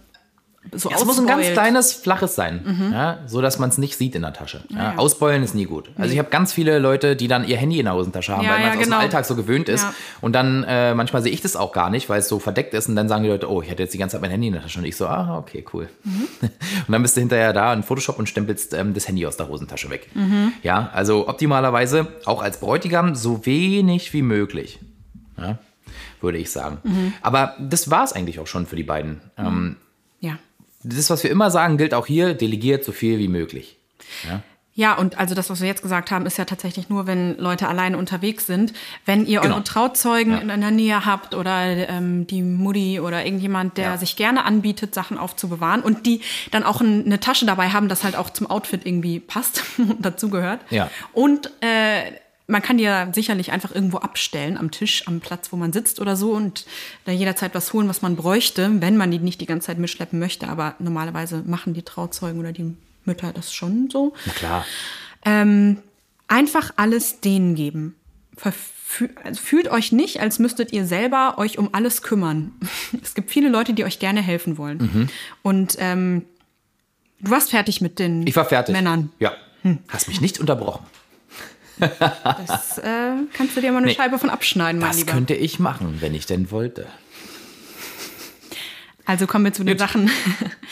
[0.73, 4.15] so Es muss ein ganz kleines, flaches sein, ja, so dass man es nicht sieht
[4.15, 4.65] in der Tasche.
[4.69, 4.83] Ja, Mhm.
[4.83, 4.97] ja.
[4.99, 5.91] Ausbeulen ist nie gut.
[5.97, 8.59] Also ich habe ganz viele Leute, die dann ihr Handy in der Hosentasche haben, weil
[8.61, 8.97] man es aus genau.
[8.97, 9.87] dem Alltag so gewöhnt ist.
[10.21, 12.89] Und dann äh, manchmal sehe ich das auch gar nicht, weil es so verdeckt ist.
[12.89, 14.53] Und dann sagen die Leute, oh, ich hatte jetzt die ganze Zeit mein Handy in
[14.55, 14.79] der Tasche.
[14.81, 15.89] Und ich so, ah, okay, cool.
[16.05, 16.29] Mhm.
[16.41, 19.49] Und dann bist du hinterher da in Photoshop und stempelst ähm, das Handy aus der
[19.49, 20.09] Hosentasche weg.
[20.15, 20.53] Mhm.
[20.63, 24.79] Ja, also optimalerweise auch als Bräutigam so wenig wie möglich.
[25.39, 25.59] Ja,
[26.21, 26.79] würde ich sagen.
[26.85, 27.13] Mhm.
[27.23, 29.21] Aber das war es eigentlich auch schon für die beiden.
[29.37, 29.77] Ähm,
[30.21, 30.39] Ja.
[30.89, 33.77] Das, was wir immer sagen, gilt auch hier, delegiert so viel wie möglich.
[34.75, 37.67] Ja, und also das, was wir jetzt gesagt haben, ist ja tatsächlich nur, wenn Leute
[37.67, 38.75] alleine unterwegs sind.
[39.07, 39.55] Wenn ihr Genau.
[39.55, 40.39] eure Trauzeugen Ja.
[40.41, 43.97] in einer Nähe habt oder ähm, die Mutti oder irgendjemand, der Ja.
[43.97, 46.21] sich gerne anbietet, Sachen aufzubewahren und die
[46.51, 50.05] dann auch ein, eine Tasche dabei haben, das halt auch zum Outfit irgendwie passt und
[50.05, 50.61] dazugehört.
[50.69, 50.91] Ja.
[51.15, 52.13] Und äh,
[52.47, 56.01] man kann die ja sicherlich einfach irgendwo abstellen am Tisch, am Platz, wo man sitzt
[56.01, 56.65] oder so und
[57.05, 60.19] da jederzeit was holen, was man bräuchte, wenn man die nicht die ganze Zeit mitschleppen
[60.19, 60.49] möchte.
[60.49, 64.15] Aber normalerweise machen die Trauzeugen oder die Mütter das schon so.
[64.27, 64.67] Na klar.
[65.25, 65.79] Ähm,
[66.29, 67.97] einfach alles denen geben.
[68.37, 72.53] Verfü also fühlt euch nicht, als müsstet ihr selber euch um alles kümmern.
[73.03, 74.79] Es gibt viele Leute, die euch gerne helfen wollen.
[74.79, 75.09] Mhm.
[75.43, 76.25] Und ähm,
[77.19, 78.73] du warst fertig mit den Ich war fertig.
[78.73, 79.11] Männern.
[79.19, 79.33] Ja.
[79.89, 80.87] Hast mich nicht unterbrochen.
[81.79, 83.95] Das äh, kannst du dir mal eine Nee.
[83.95, 85.13] Scheibe von abschneiden, mein Das Lieber.
[85.13, 86.87] könnte ich machen, wenn ich denn wollte.
[89.05, 90.11] Also kommen wir zu den Sachen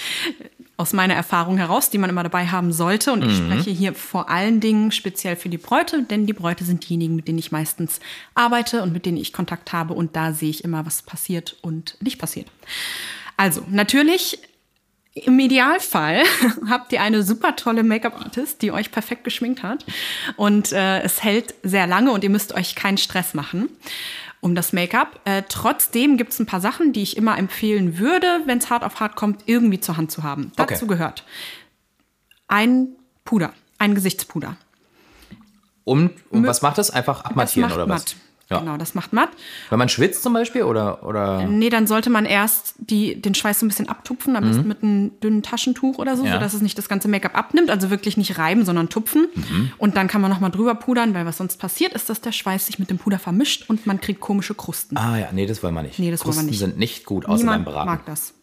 [0.77, 3.13] aus meiner Erfahrung heraus, die man immer dabei haben sollte.
[3.13, 3.47] Und ich Mhm.
[3.53, 7.29] spreche hier vor allen Dingen speziell für die Bräute, denn die Bräute sind diejenigen, mit
[7.29, 8.01] denen ich meistens
[8.35, 9.95] arbeite und mit denen ich Kontakt habe.
[9.95, 12.49] Und da sehe ich immer, was passiert und nicht passiert.
[13.37, 14.39] Also, natürlich.
[15.15, 16.23] Im Idealfall
[16.69, 19.85] habt ihr eine super tolle Make-up-Artist, die euch perfekt geschminkt hat.
[20.37, 23.69] Und äh, es hält sehr lange und ihr müsst euch keinen Stress machen
[24.41, 25.21] um das Make-up.
[25.25, 28.85] Äh, trotzdem gibt es ein paar Sachen, die ich immer empfehlen würde, wenn es hart
[28.85, 30.53] auf hart kommt, irgendwie zur Hand zu haben.
[30.59, 30.67] Okay.
[30.69, 31.25] Dazu gehört
[32.47, 32.89] ein
[33.25, 34.57] Puder, ein Gesichtspuder.
[35.85, 36.91] Und, und was macht das?
[36.91, 38.03] Einfach abmattieren oder was?
[38.03, 38.17] matt.
[38.51, 38.59] Ja.
[38.59, 39.31] Genau, das macht matt.
[39.71, 43.61] Wenn man schwitzt zum Beispiel oder, oder Nee, dann sollte man erst die, den Schweiß
[43.61, 46.29] so ein bisschen abtupfen, am besten mit einem dünnen Taschentuch oder so, Mhm.
[46.29, 46.35] Ja.
[46.35, 47.71] sodass es nicht das ganze Make-up abnimmt.
[47.71, 49.29] Also wirklich nicht reiben, sondern tupfen.
[49.35, 49.73] Mhm.
[49.79, 52.67] Und dann kann man nochmal drüber pudern, weil was sonst passiert, ist, dass der Schweiß
[52.67, 54.97] sich mit dem Puder vermischt und man kriegt komische Krusten.
[54.99, 55.99] Ah ja, nee, das wollen wir nicht.
[55.99, 56.59] Nee, das wollen wir Krusten nicht.
[56.59, 57.89] sind nicht gut, außer Niemand beim Braten.
[57.91, 58.35] mag das.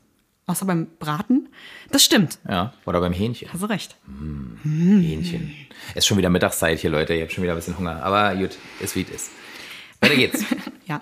[0.47, 1.47] Außer beim Braten.
[1.91, 2.39] Das stimmt.
[2.49, 3.49] Ja, oder beim Hähnchen.
[3.53, 3.95] Hast du recht.
[4.63, 5.53] Hähnchen.
[5.95, 7.13] Ist schon wieder Mittagszeit hier, Leute.
[7.13, 8.03] Ihr habt schon wieder ein bisschen Hunger.
[8.03, 9.31] Aber gut, ist wie es ist.
[10.01, 10.43] Weiter geht's.
[10.87, 10.99] Ja,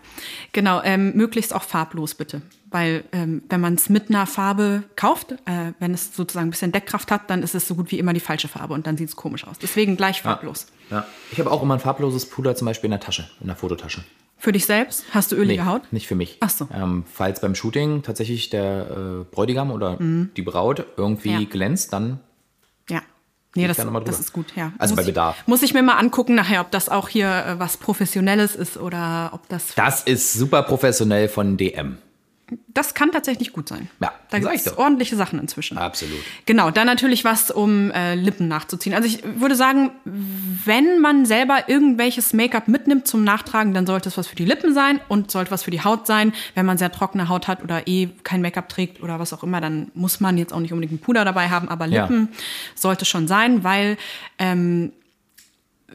[0.52, 0.84] genau.
[0.84, 2.44] Ähm, möglichst auch farblos bitte.
[2.70, 6.72] Weil ähm, wenn man es mit einer Farbe kauft, äh, wenn es sozusagen ein bisschen
[6.72, 9.10] Deckkraft hat, dann ist es so gut wie immer die falsche Farbe und dann sieht
[9.10, 9.58] es komisch aus.
[9.58, 10.68] Deswegen gleich farblos.
[10.92, 11.08] Ja.
[11.32, 14.04] Ich habe auch immer ein farbloses Puder zum Beispiel in der Tasche, in der Fototasche.
[14.38, 15.04] Für dich selbst?
[15.12, 15.92] Hast du ölige Haut?
[15.92, 16.38] nicht für mich.
[16.42, 16.68] Ach so.
[16.72, 21.42] Ähm, falls beim Shooting tatsächlich der äh, Bräutigam oder die Braut irgendwie Mhm.
[21.42, 21.48] Ja.
[21.50, 22.18] glänzt, dann Ja.
[23.56, 24.74] Nee, das, das ist gut, ja.
[24.78, 25.38] Also muss bei Bedarf.
[25.42, 28.78] Ich, muss ich mir mal angucken nachher, ob das auch hier äh, was Professionelles ist
[28.78, 29.74] oder ob das.
[29.76, 31.98] das ist super professionell von DM.
[32.68, 33.90] Das kann tatsächlich gut sein.
[34.00, 35.78] Ja, da gibt es ordentliche Sachen inzwischen.
[35.78, 36.20] Absolut.
[36.46, 38.94] Genau, dann natürlich was, um äh, Lippen nachzuziehen.
[38.96, 44.18] Also ich würde sagen, wenn man selber irgendwelches Make-up mitnimmt zum Nachtragen, dann sollte es
[44.18, 46.34] was für die Lippen sein und sollte was für die Haut sein.
[46.56, 49.62] Wenn man sehr trockene Haut hat oder eh kein Make-up trägt oder was auch immer,
[49.62, 52.04] dann muss man jetzt auch nicht unbedingt einen Puder dabei haben, aber Ja.
[52.04, 52.30] Lippen
[52.76, 53.98] sollte schon sein, weil
[54.38, 54.92] ähm,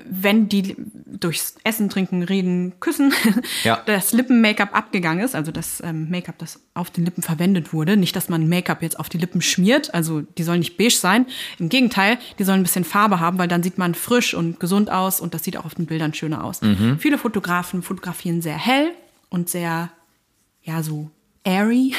[0.09, 0.77] wenn die
[1.07, 3.13] durchs Essen, Trinken, Reden, Küssen
[3.63, 3.83] Ja.
[3.87, 8.15] das Lippen-Make-up abgegangen ist, also das ähm, Make-up, das auf den Lippen verwendet wurde, nicht,
[8.17, 11.27] dass man Make-up jetzt auf die Lippen schmiert, also die sollen nicht beige sein,
[11.59, 14.91] im Gegenteil, die sollen ein bisschen Farbe haben, weil dann sieht man frisch und gesund
[14.91, 16.61] aus und das sieht auch auf den Bildern schöner aus.
[16.99, 18.91] Viele Fotografen fotografieren sehr hell
[19.31, 19.91] und sehr,
[20.63, 21.11] ja, so
[21.45, 21.95] airy.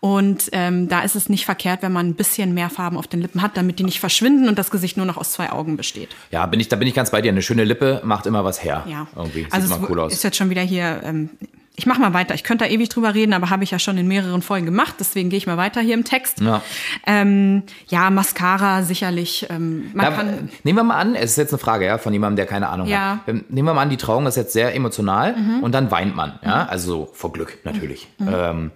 [0.00, 3.22] Und ähm, da ist es nicht verkehrt, wenn man ein bisschen mehr Farben auf den
[3.22, 6.10] Lippen hat, damit die nicht verschwinden und das Gesicht nur noch aus zwei Augen besteht.
[6.30, 7.30] Ja, bin ich, da bin ich ganz bei dir.
[7.30, 8.84] Eine schöne Lippe macht immer was her.
[8.86, 9.06] Ja.
[9.16, 9.44] Irgendwie.
[9.44, 10.12] Sieht also mal es cool aus.
[10.12, 11.00] ist jetzt schon wieder hier.
[11.04, 11.30] Ähm,
[11.76, 12.34] ich mache mal weiter.
[12.34, 14.94] Ich könnte da ewig drüber reden, aber habe ich ja schon in mehreren Folgen gemacht.
[15.00, 16.40] Deswegen gehe ich mal weiter hier im Text.
[16.40, 16.62] Ja.
[17.06, 19.46] Ähm, ja, Mascara sicherlich.
[19.50, 22.12] Ähm, man Da, kann, nehmen wir mal an, es ist jetzt eine Frage ja, von
[22.12, 23.14] jemandem, der keine Ahnung Ja.
[23.14, 23.18] Mhm.
[23.18, 23.28] hat.
[23.28, 26.38] Ähm, Nehmen wir mal an, die Trauung ist jetzt sehr emotional und dann weint man.
[26.44, 26.66] Ja?
[26.66, 28.06] Also so vor Glück natürlich.
[28.18, 28.28] Mhm.
[28.32, 28.70] Ähm,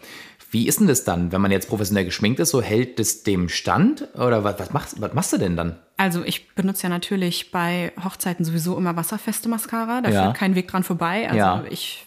[0.50, 2.50] wie ist denn das dann, wenn man jetzt professionell geschminkt ist?
[2.50, 4.08] So hält das dem Stand?
[4.14, 5.76] Oder was, was, machst, was machst du denn dann?
[6.00, 10.00] also ich benutze ja natürlich bei Hochzeiten sowieso immer wasserfeste Mascara.
[10.00, 10.22] Da Ja.
[10.24, 11.26] führt kein Weg dran vorbei.
[11.26, 11.62] Also Ja.
[11.70, 12.06] ich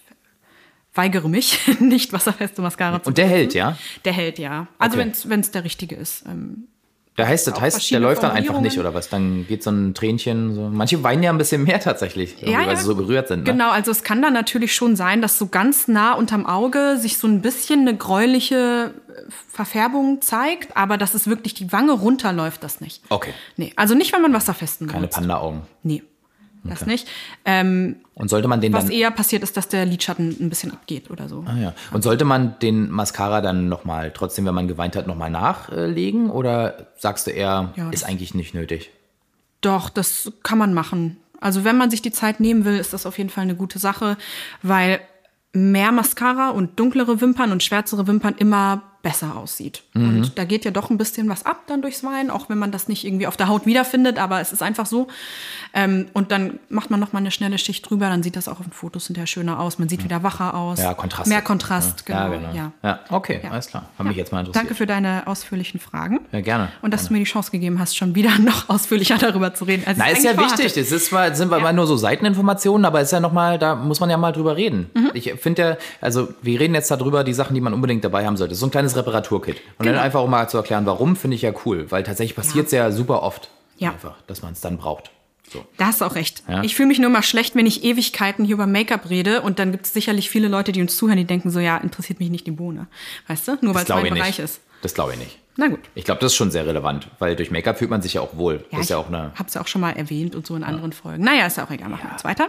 [0.93, 3.37] weigere mich, nicht wasserfeste Mascara zu Und der benutzen.
[3.39, 3.77] hält, ja?
[4.05, 4.67] Der hält, ja.
[4.77, 5.11] Also Okay.
[5.25, 6.25] wenn es der richtige ist.
[6.27, 6.67] Ähm,
[7.15, 9.09] Da heißt, das heißt, der läuft dann einfach nicht, oder was?
[9.09, 10.55] Dann geht so ein Tränchen.
[10.55, 10.69] So.
[10.69, 13.43] Manche weinen ja ein bisschen mehr tatsächlich, irgendwie, weil sie so berührt sind.
[13.45, 13.51] Ne?
[13.51, 17.17] Genau, also es kann dann natürlich schon sein, dass so ganz nah unterm Auge sich
[17.17, 22.63] so ein bisschen eine gräuliche äh, Verfärbung zeigt, aber dass es wirklich die Wange runterläuft,
[22.63, 23.01] das nicht.
[23.09, 23.33] Okay.
[23.57, 25.07] Nee, also nicht, wenn man wasserfesten Keine.
[25.07, 25.61] Panda-Augen.
[25.83, 26.03] Nee,
[26.63, 27.07] das nicht.
[27.45, 28.93] Ähm, Und sollte man den was dann.
[28.93, 31.43] eher passiert ist, dass der Lidschatten ein bisschen abgeht oder so.
[31.47, 31.73] Ah, ja.
[31.91, 36.29] Und sollte man den Mascara dann nochmal, trotzdem, wenn man geweint hat, nochmal nachlegen?
[36.29, 38.91] Oder sagst du eher, Ja, ist eigentlich nicht nötig?
[39.61, 41.17] Doch, das kann man machen.
[41.39, 43.79] Also wenn man sich die Zeit nehmen will, ist das auf jeden Fall eine gute
[43.79, 44.17] Sache,
[44.61, 44.99] weil
[45.53, 49.83] mehr Mascara und dunklere Wimpern und schwärzere Wimpern immer besser aussieht.
[49.93, 50.03] Mhm.
[50.17, 52.71] Und da geht ja doch ein bisschen was ab dann durchs Weinen, auch wenn man
[52.71, 55.07] das nicht irgendwie auf der Haut wiederfindet, aber es ist einfach so.
[55.73, 58.59] Ähm, und dann macht man noch mal eine schnelle Schicht drüber, dann sieht das auch
[58.59, 59.79] auf den Fotos hinterher schöner aus.
[59.79, 60.79] Man sieht wieder wacher aus.
[60.79, 61.27] Ja, Kontrast.
[61.29, 62.19] Mehr Kontrast, genau.
[62.19, 62.53] Ja, genau.
[62.53, 62.71] Ja.
[62.83, 63.51] Ja, okay, Ja.
[63.51, 63.89] alles klar.
[63.97, 64.03] Ja.
[64.03, 64.63] mich jetzt mal interessiert.
[64.63, 66.19] Danke für deine ausführlichen Fragen.
[66.31, 66.69] Ja, gerne.
[66.81, 69.83] Und dass du mir die Chance gegeben hast, schon wieder noch ausführlicher darüber zu reden.
[69.85, 70.73] Als Na, ist ja wichtig.
[70.73, 73.99] Das ist zwar, sind wir immer nur so Seiteninformationen, aber ist ja nochmal, da muss
[73.99, 74.89] man ja mal drüber reden.
[74.93, 75.11] Mhm.
[75.13, 78.37] Ich finde ja, also wir reden jetzt darüber, die Sachen, die man unbedingt dabei haben
[78.37, 78.55] sollte.
[78.55, 79.57] So ein kleines Reparaturkit.
[79.77, 79.95] Und Genau.
[79.95, 81.89] dann einfach auch mal zu erklären, warum, finde ich ja cool.
[81.91, 82.91] Weil tatsächlich passiert es ja.
[82.91, 83.49] super oft.
[83.77, 83.91] Ja.
[83.91, 85.11] Einfach, dass man es dann braucht.
[85.51, 85.65] So.
[85.77, 86.43] Da hast auch recht.
[86.47, 86.63] Ja.
[86.63, 89.71] Ich fühle mich nur mal schlecht, wenn ich Ewigkeiten hier über Make-up rede und dann
[89.73, 92.47] gibt es sicherlich viele Leute, die uns zuhören, die denken so, ja, interessiert mich nicht
[92.47, 92.87] die Bohne.
[93.27, 93.57] Weißt du?
[93.61, 94.39] Nur weil es mein ich Bereich nicht.
[94.39, 94.61] ist.
[94.81, 95.37] Das glaube ich nicht.
[95.57, 95.81] Na gut.
[95.93, 98.37] Ich glaube, das ist schon sehr relevant, weil durch Make-up fühlt man sich ja auch
[98.37, 98.63] wohl.
[98.71, 99.33] das ist ja auch eine.
[99.35, 101.23] Hab's ja auch schon mal erwähnt und so in anderen Folgen.
[101.25, 102.47] Naja, ist ja auch egal, machen wir jetzt weiter.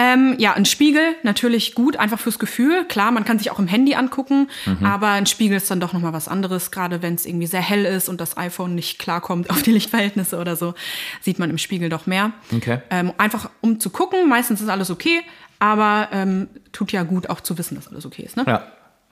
[0.00, 2.84] Ähm, ja, ein Spiegel, natürlich gut, einfach fürs Gefühl.
[2.84, 4.86] Klar, man kann sich auch im Handy angucken, Mhm.
[4.86, 7.84] aber ein Spiegel ist dann doch nochmal was anderes, gerade wenn es irgendwie sehr hell
[7.84, 10.74] ist und das iPhone nicht klarkommt auf die Lichtverhältnisse oder so,
[11.20, 12.30] sieht man im Spiegel doch mehr.
[12.54, 12.78] Okay.
[12.90, 15.20] Ähm, einfach um zu gucken, meistens ist alles okay,
[15.58, 18.36] aber ähm, tut ja gut auch zu wissen, dass alles okay ist.
[18.36, 18.44] Ne?
[18.46, 18.62] Ja.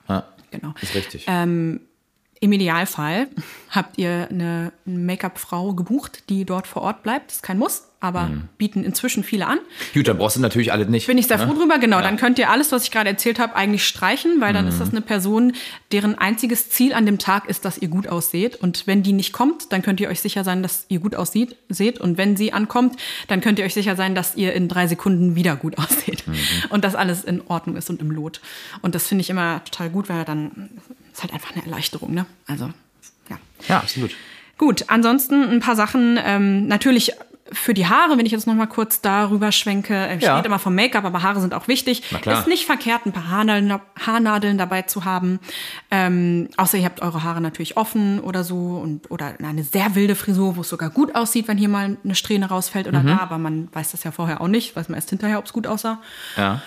[0.08, 0.22] ja.
[0.52, 0.72] Genau.
[0.80, 1.24] Ist richtig.
[2.40, 3.28] Im Idealfall
[3.70, 7.30] habt ihr eine Make-up-Frau gebucht, die dort vor Ort bleibt.
[7.30, 8.42] Das ist kein Muss, aber Mhm.
[8.58, 9.58] bieten inzwischen viele an.
[9.94, 11.06] Gut, dann brauchst du natürlich alle nicht.
[11.06, 11.46] Bin ich sehr ne?
[11.46, 12.00] froh drüber, genau.
[12.02, 14.78] Dann könnt ihr alles, was ich gerade erzählt habe, eigentlich streichen, weil dann ist Mhm.
[14.80, 15.52] das eine Person,
[15.92, 18.56] deren einziges Ziel an dem Tag ist, dass ihr gut ausseht.
[18.56, 21.56] Und wenn die nicht kommt, dann könnt ihr euch sicher sein, dass ihr gut aussieht,
[21.70, 21.98] seht.
[22.00, 22.96] Und wenn sie ankommt,
[23.28, 26.26] dann könnt ihr euch sicher sein, dass ihr in drei Sekunden wieder gut aussieht.
[26.28, 26.34] Mhm.
[26.68, 28.40] Und dass alles in Ordnung ist und im Lot.
[28.82, 30.68] Und das finde ich immer total gut, weil dann
[31.16, 32.26] ist halt einfach eine Erleichterung, ne?
[32.46, 32.70] Also,
[33.30, 33.36] ja.
[33.68, 34.10] Ja, absolut.
[34.58, 36.18] Gut, ansonsten ein paar Sachen.
[36.24, 37.12] Ähm, natürlich
[37.52, 39.94] für die Haare, wenn ich jetzt noch mal kurz darüber schwenke.
[39.94, 40.34] äh, Ja.
[40.36, 42.02] Steht immer vom Make-up, aber Haare sind auch wichtig.
[42.40, 45.38] Ist nicht verkehrt, ein paar Haarnadeln, Haarnadeln dabei zu haben.
[45.92, 50.16] Ähm, außer ihr habt eure Haare natürlich offen oder so und oder eine sehr wilde
[50.16, 52.98] Frisur, wo es sogar gut aussieht, wenn hier mal eine Strähne rausfällt Mhm.
[52.98, 53.18] oder da.
[53.20, 55.68] Aber man weiß das ja vorher auch nicht, weiß man erst hinterher, ob es gut
[55.68, 56.00] aussah.
[56.36, 56.60] Ja.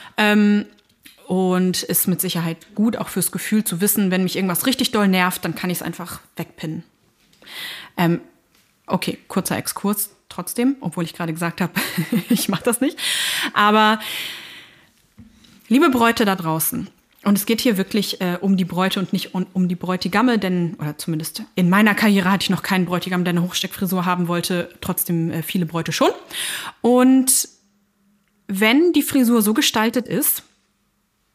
[1.30, 5.08] Und ist mit Sicherheit gut, auch fürs Gefühl zu wissen, wenn mich irgendwas richtig doll
[5.08, 6.82] nervt, dann kann ich es einfach wegpinnen.
[7.98, 8.22] Ähm,
[8.88, 11.74] okay, kurzer Exkurs trotzdem, obwohl ich gerade gesagt habe,
[12.30, 12.98] ich mache das nicht.
[13.54, 14.00] Aber
[15.68, 16.90] liebe Bräute da draußen,
[17.24, 20.40] und es geht hier wirklich äh, um die Bräute und nicht um, um die Bräutigamme,
[20.40, 24.28] denn, oder zumindest in meiner Karriere hatte ich noch keinen Bräutigam, der eine Hochsteckfrisur haben
[24.28, 26.10] wollte, trotzdem äh, viele Bräute schon.
[26.82, 27.50] Und
[28.48, 30.42] wenn die Frisur so gestaltet ist,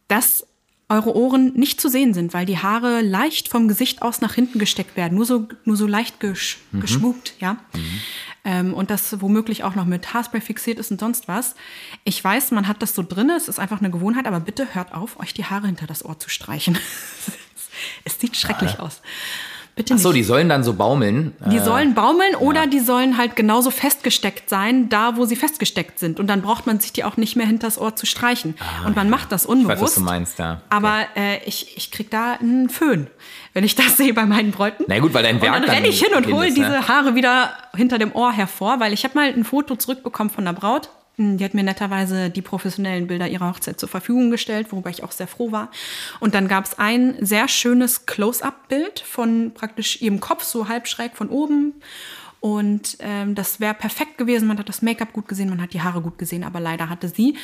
[0.09, 0.47] dass
[0.89, 4.59] eure Ohren nicht zu sehen sind, weil die Haare leicht vom Gesicht aus nach hinten
[4.59, 7.57] gesteckt werden, nur so, nur so leicht gesch geschmuckt, ja.
[8.45, 11.55] Ähm, und das womöglich auch noch mit Haarspray fixiert ist und sonst was.
[12.05, 14.93] Ich weiß, man hat das so drin, es ist einfach eine Gewohnheit, aber bitte hört
[14.93, 16.79] auf, euch die Haare hinter das Ohr zu streichen.
[18.05, 19.01] es sieht schrecklich aus.
[19.77, 20.03] Bitte Ach nicht.
[20.05, 21.33] so, die sollen dann so baumeln.
[21.51, 26.21] Die sollen baumeln oder die sollen halt genauso festgesteckt sein, da wo sie festgesteckt sind.
[26.21, 28.55] Und dann braucht man sich die auch nicht mehr hinters Ohr zu streichen.
[28.87, 29.83] und man macht das Ah, Ich weiß, unbewusst.
[29.83, 30.61] was du meinst, ja.
[30.71, 33.09] Aber äh, ich, ich krieg da einen Föhn,
[33.53, 34.85] wenn ich das sehe bei meinen Bräuten.
[34.87, 36.55] Na gut, weil dein und Werk dann dann renne ich hin und hole ne?
[36.55, 40.47] diese Haare wieder hinter dem Ohr hervor, weil ich habe mal ein Foto zurückbekommen von
[40.47, 40.89] einer Braut.
[41.17, 45.03] Hm, Die hat mir netterweise die professionellen Bilder ihrer Hochzeit zur Verfügung gestellt, worüber ich
[45.03, 45.71] auch sehr froh war.
[46.21, 51.17] Und dann gab es ein sehr schönes Close-up-Bild von praktisch ihrem Kopf, so halb schräg
[51.17, 51.75] von oben.
[52.41, 54.49] Und ähm, das wäre perfekt gewesen.
[54.49, 57.09] Man hat das Make-up gut gesehen, man hat die Haare gut gesehen, aber leider hatte
[57.09, 57.37] sie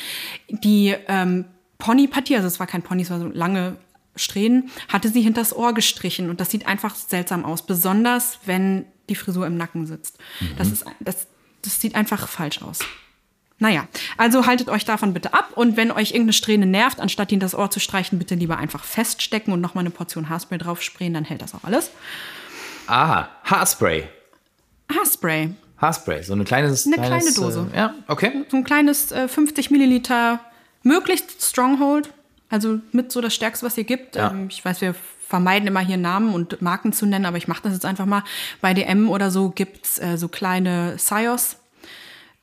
[0.49, 1.45] die ähm,
[1.79, 3.77] Pony-Partie, also es war kein Pony, es war so lange
[4.15, 6.29] Strähnen, hatte sie hinters Ohr gestrichen.
[6.29, 10.19] Und das sieht einfach seltsam aus, besonders wenn die Frisur im Nacken sitzt.
[10.57, 11.27] Das, ist, das,
[11.63, 12.79] das sieht einfach falsch aus.
[13.61, 17.39] Naja, also haltet euch davon bitte ab und wenn euch irgendeine Strähne nervt, anstatt in
[17.39, 21.13] das Ohr zu streichen, bitte lieber einfach feststecken und nochmal eine Portion Haarspray drauf sprayen,
[21.13, 21.91] dann hält das auch alles.
[22.87, 24.09] Aha, Haarspray.
[24.91, 27.67] Haarspray, Haarspray, so eine kleines, Eine kleines, kleine Dose.
[27.71, 28.31] Äh, ja, okay.
[28.49, 30.39] so ein kleines äh, 50 Milliliter,
[30.81, 32.11] möglichst Stronghold,
[32.49, 34.15] also mit so das Stärkste, was ihr gibt.
[34.15, 34.31] Ja.
[34.31, 34.95] Ähm, ich weiß, wir
[35.27, 38.23] vermeiden immer hier Namen und Marken zu nennen, aber ich mache das jetzt einfach mal.
[38.59, 41.57] Bei DM oder so gibt's äh, so kleine Sios,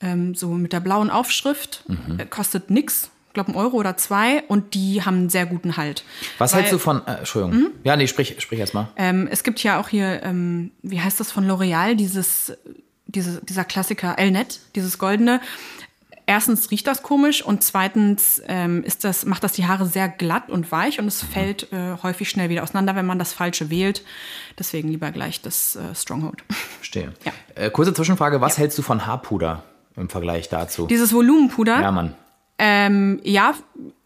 [0.00, 2.20] ähm, so mit der blauen Aufschrift, Mhm.
[2.20, 3.10] äh, kostet nix.
[3.28, 6.02] Ich glaube, ein Euro oder zwei und die haben einen sehr guten Halt.
[6.38, 7.70] Was Weil- hältst du von, äh, Entschuldigung.
[7.84, 8.88] Ja, nee, sprich, sprich erst mal.
[8.96, 12.52] Ähm, es gibt ja auch hier, ähm, wie heißt das von L'Oreal, dieses,
[13.06, 15.40] diese, dieser Klassiker Elnet, dieses goldene.
[16.26, 20.50] Erstens riecht das komisch und zweitens ähm, ist das, macht das die Haare sehr glatt
[20.50, 24.04] und weich und es fällt äh, häufig schnell wieder auseinander, wenn man das Falsche wählt.
[24.58, 26.42] Deswegen lieber gleich das äh, Stronghold.
[26.76, 27.12] Verstehe.
[27.24, 27.32] Ja.
[27.54, 29.62] Äh, kurze Zwischenfrage, was hältst du von Haarpuder
[29.98, 30.86] im Vergleich dazu?
[30.86, 32.14] Dieses Volumenpuder, ja, Mann.
[32.58, 33.54] ähm, ja,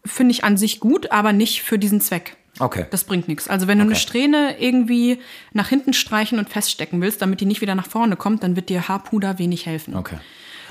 [0.05, 2.35] finde ich an sich gut, aber nicht für diesen Zweck.
[2.59, 2.85] Okay.
[2.91, 3.47] Das bringt nichts.
[3.47, 3.99] Also wenn du eine Okay.
[4.01, 5.19] Strähne irgendwie
[5.53, 8.69] nach hinten streichen und feststecken willst, damit die nicht wieder nach vorne kommt, dann wird
[8.69, 9.95] dir Haarpuder wenig helfen.
[9.95, 10.17] Okay.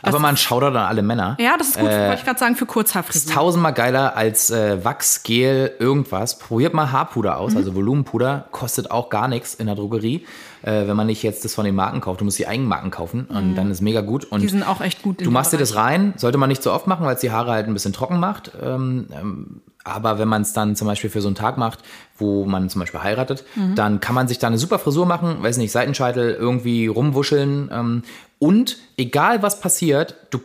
[0.04, 1.36] Aber man schaut an alle Männer.
[1.40, 3.34] Ja, das ist gut, Äh, wollte ich gerade sagen, für ist Kurzhaarfrisuren.
[3.36, 6.38] tausendmal geiler als äh, Wachs, Gel, irgendwas.
[6.40, 7.38] Probiert mal Haarpuder Mhm.
[7.38, 10.26] aus, also Volumenpuder, kostet auch gar nichts in der Drogerie,
[10.62, 12.20] äh, wenn man nicht jetzt das von den Marken kauft.
[12.20, 14.24] Du musst die Eigenmarken kaufen und dann ist mega gut.
[14.24, 14.42] Und Mhm.
[14.42, 15.24] Die sind auch echt gut.
[15.24, 17.52] Du machst dir das rein, sollte man nicht so oft machen, weil es die Haare
[17.52, 18.52] halt ein bisschen trocken macht.
[18.62, 21.80] Ähm, ähm, aber wenn man es dann zum Beispiel für so einen Tag macht,
[22.16, 23.74] wo man zum Beispiel heiratet, Mhm.
[23.74, 27.68] dann kann man sich da eine super Frisur machen, weiß nicht, Seitenscheitel irgendwie rumwuscheln.
[27.72, 28.02] Ähm,
[28.38, 30.38] und egal was passiert, du,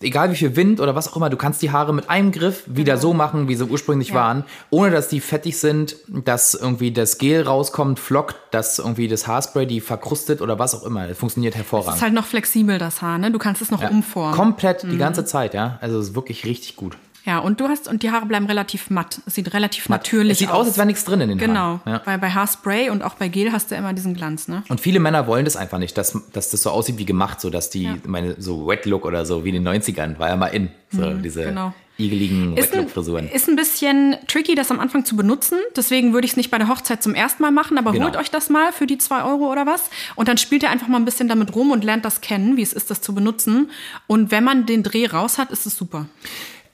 [0.00, 2.62] egal wie viel Wind oder was auch immer, du kannst die Haare mit einem Griff
[2.66, 4.20] wieder so machen, wie sie ursprünglich Genau.
[4.20, 4.26] Ja.
[4.26, 9.26] waren, ohne dass die fettig sind, dass irgendwie das Gel rauskommt, flockt, dass irgendwie das
[9.26, 11.06] Haarspray die verkrustet oder was auch immer.
[11.06, 11.96] Das funktioniert hervorragend.
[11.96, 13.30] ist halt noch flexibel, das Haar, ne?
[13.30, 14.34] Du kannst es noch umformen.
[14.34, 14.90] Komplett Mhm.
[14.90, 15.78] die ganze Zeit, ja.
[15.82, 16.96] Also es ist wirklich richtig gut.
[17.26, 19.20] Ja, und du hast, und die Haare bleiben relativ matt.
[19.26, 21.80] Es sieht relativ natürlich es sieht aus, als wäre nichts drin in den Genau, Haaren.
[21.86, 22.02] Ja.
[22.04, 24.62] weil bei Haarspray und auch bei Gel hast du immer diesen Glanz, ne?
[24.68, 27.50] Und viele Männer wollen das einfach nicht, dass, dass das so aussieht wie gemacht, so
[27.50, 30.46] dass die, meine, so Wet Look oder so, wie in den 90ern, war ja mal
[30.48, 30.70] in.
[30.92, 31.72] So diese genau.
[31.98, 32.88] igeligen Ist ein,
[33.32, 35.58] ist ein bisschen tricky, das am Anfang zu benutzen.
[35.76, 38.06] Deswegen würde ich es nicht bei der Hochzeit zum ersten Mal machen, aber Genau.
[38.06, 39.90] holt euch das mal für die zwei Euro oder was.
[40.16, 42.62] Und dann spielt ihr einfach mal ein bisschen damit rum und lernt das kennen, wie
[42.62, 43.70] es ist, das zu benutzen.
[44.08, 46.06] Und wenn man den Dreh raus hat, ist es super.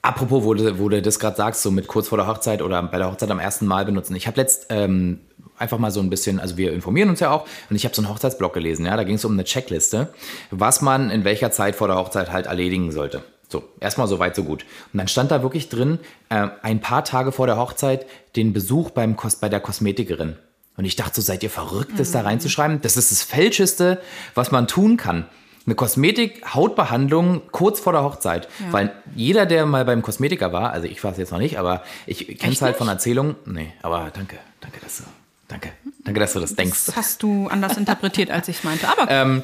[0.01, 2.81] Apropos, wo du, wo du das gerade sagst, so mit kurz vor der Hochzeit oder
[2.83, 4.15] bei der Hochzeit am ersten Mal benutzen.
[4.15, 5.19] Ich habe letzt ähm,
[5.57, 8.01] einfach mal so ein bisschen, also wir informieren uns ja auch, und ich habe so
[8.01, 10.09] einen Hochzeitsblog gelesen, ja, da ging es um eine Checkliste,
[10.51, 13.23] was man in welcher Zeit vor der Hochzeit halt erledigen sollte.
[13.49, 14.65] So, erstmal so weit, so gut.
[14.91, 18.05] Und dann stand da wirklich drin, äh, ein paar Tage vor der Hochzeit
[18.35, 20.35] den Besuch beim Kos bei der Kosmetikerin.
[20.75, 22.81] Und ich dachte so, seid ihr verrückt, das da reinzuschreiben?
[22.81, 23.99] Das ist das Fälscheste,
[24.35, 25.25] was man tun kann.
[25.67, 28.47] Eine Kosmetik-Hautbehandlung kurz vor der Hochzeit.
[28.71, 31.83] Weil jeder, der mal beim Kosmetiker war, also ich war es jetzt noch nicht, aber
[32.05, 32.77] ich kenne es halt nicht?
[32.77, 33.35] von Erzählungen.
[33.45, 35.03] Nee, aber danke, danke, dass du,
[35.49, 35.73] danke,
[36.05, 36.85] danke, dass du das denkst.
[36.85, 38.87] Das hast du anders interpretiert, als ich meinte.
[38.87, 39.43] Aber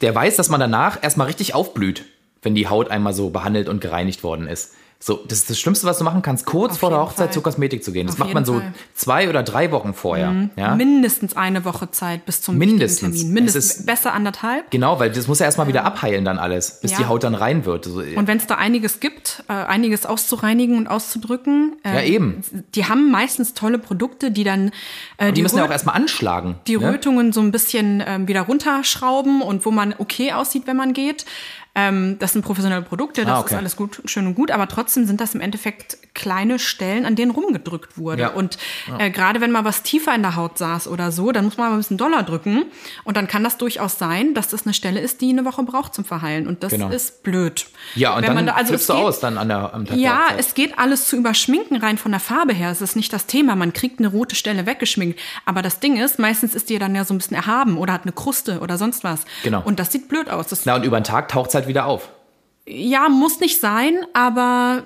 [0.00, 2.04] Der weiß, dass man danach erstmal richtig aufblüht,
[2.42, 4.72] wenn die Haut einmal so behandelt und gereinigt worden ist.
[5.06, 7.32] So, das ist das Schlimmste, was du machen kannst, kurz Auf vor der Hochzeit Fall.
[7.34, 8.06] zur Kosmetik zu gehen.
[8.06, 8.70] Das Auf macht man so Fall.
[8.70, 8.74] Mhm.
[8.94, 10.48] zwei oder drei Wochen vorher.
[10.56, 10.74] Ja?
[10.76, 13.18] mindestens eine Woche Zeit bis zum Mindestens.
[13.18, 13.34] Termin.
[13.34, 13.84] Mindestens.
[13.84, 14.70] Besser anderthalb.
[14.70, 16.96] Genau, weil das muss ja erstmal wieder abheilen dann alles, bis Ja.
[17.00, 17.84] die Haut dann rein wird.
[17.84, 22.42] So, Und wenn es da einiges gibt, äh, einiges auszureinigen und auszudrücken, äh, Ja, eben.
[22.74, 24.70] die haben meistens tolle Produkte, die dann
[25.18, 26.54] äh, die müssen ja Röt- auch erstmal anschlagen.
[26.66, 26.92] die ne?
[26.94, 31.26] Rötungen so ein bisschen ähm, wieder runterschrauben und wo man okay aussieht, wenn man geht.
[31.76, 33.54] Ähm, das sind professionelle Produkte, das Ah, okay.
[33.54, 37.16] ist alles gut, schön und gut, aber trotzdem sind das im Endeffekt kleine Stellen, an
[37.16, 38.22] denen rumgedrückt wurde.
[38.22, 38.28] Ja.
[38.28, 38.58] Und
[38.98, 41.68] äh, gerade wenn mal was tiefer in der Haut saß oder so, dann muss man
[41.70, 42.66] mal ein bisschen doller drücken.
[43.02, 45.94] Und dann kann das durchaus sein, dass das eine Stelle ist, die eine Woche braucht
[45.94, 46.46] zum Verheilen.
[46.46, 46.90] Und das Genau.
[46.90, 47.66] ist blöd.
[47.96, 49.84] Ja, und Wenn dann da- also flippst es du geht- aus dann an der, am
[49.84, 50.38] Tag der ja, Hochzeit.
[50.38, 52.70] es geht alles zu überschminken rein von der Farbe her.
[52.70, 53.56] Es ist nicht das Thema.
[53.56, 55.18] Man kriegt eine rote Stelle weggeschminkt.
[55.44, 58.02] Aber das Ding ist, meistens ist die dann ja so ein bisschen erhaben oder hat
[58.04, 59.22] eine Kruste oder sonst was.
[59.42, 59.60] Genau.
[59.64, 60.46] Und das sieht blöd aus.
[60.46, 62.10] Das, Na, und über den Tag taucht es halt wieder auf.
[62.66, 64.84] ja, muss nicht sein, aber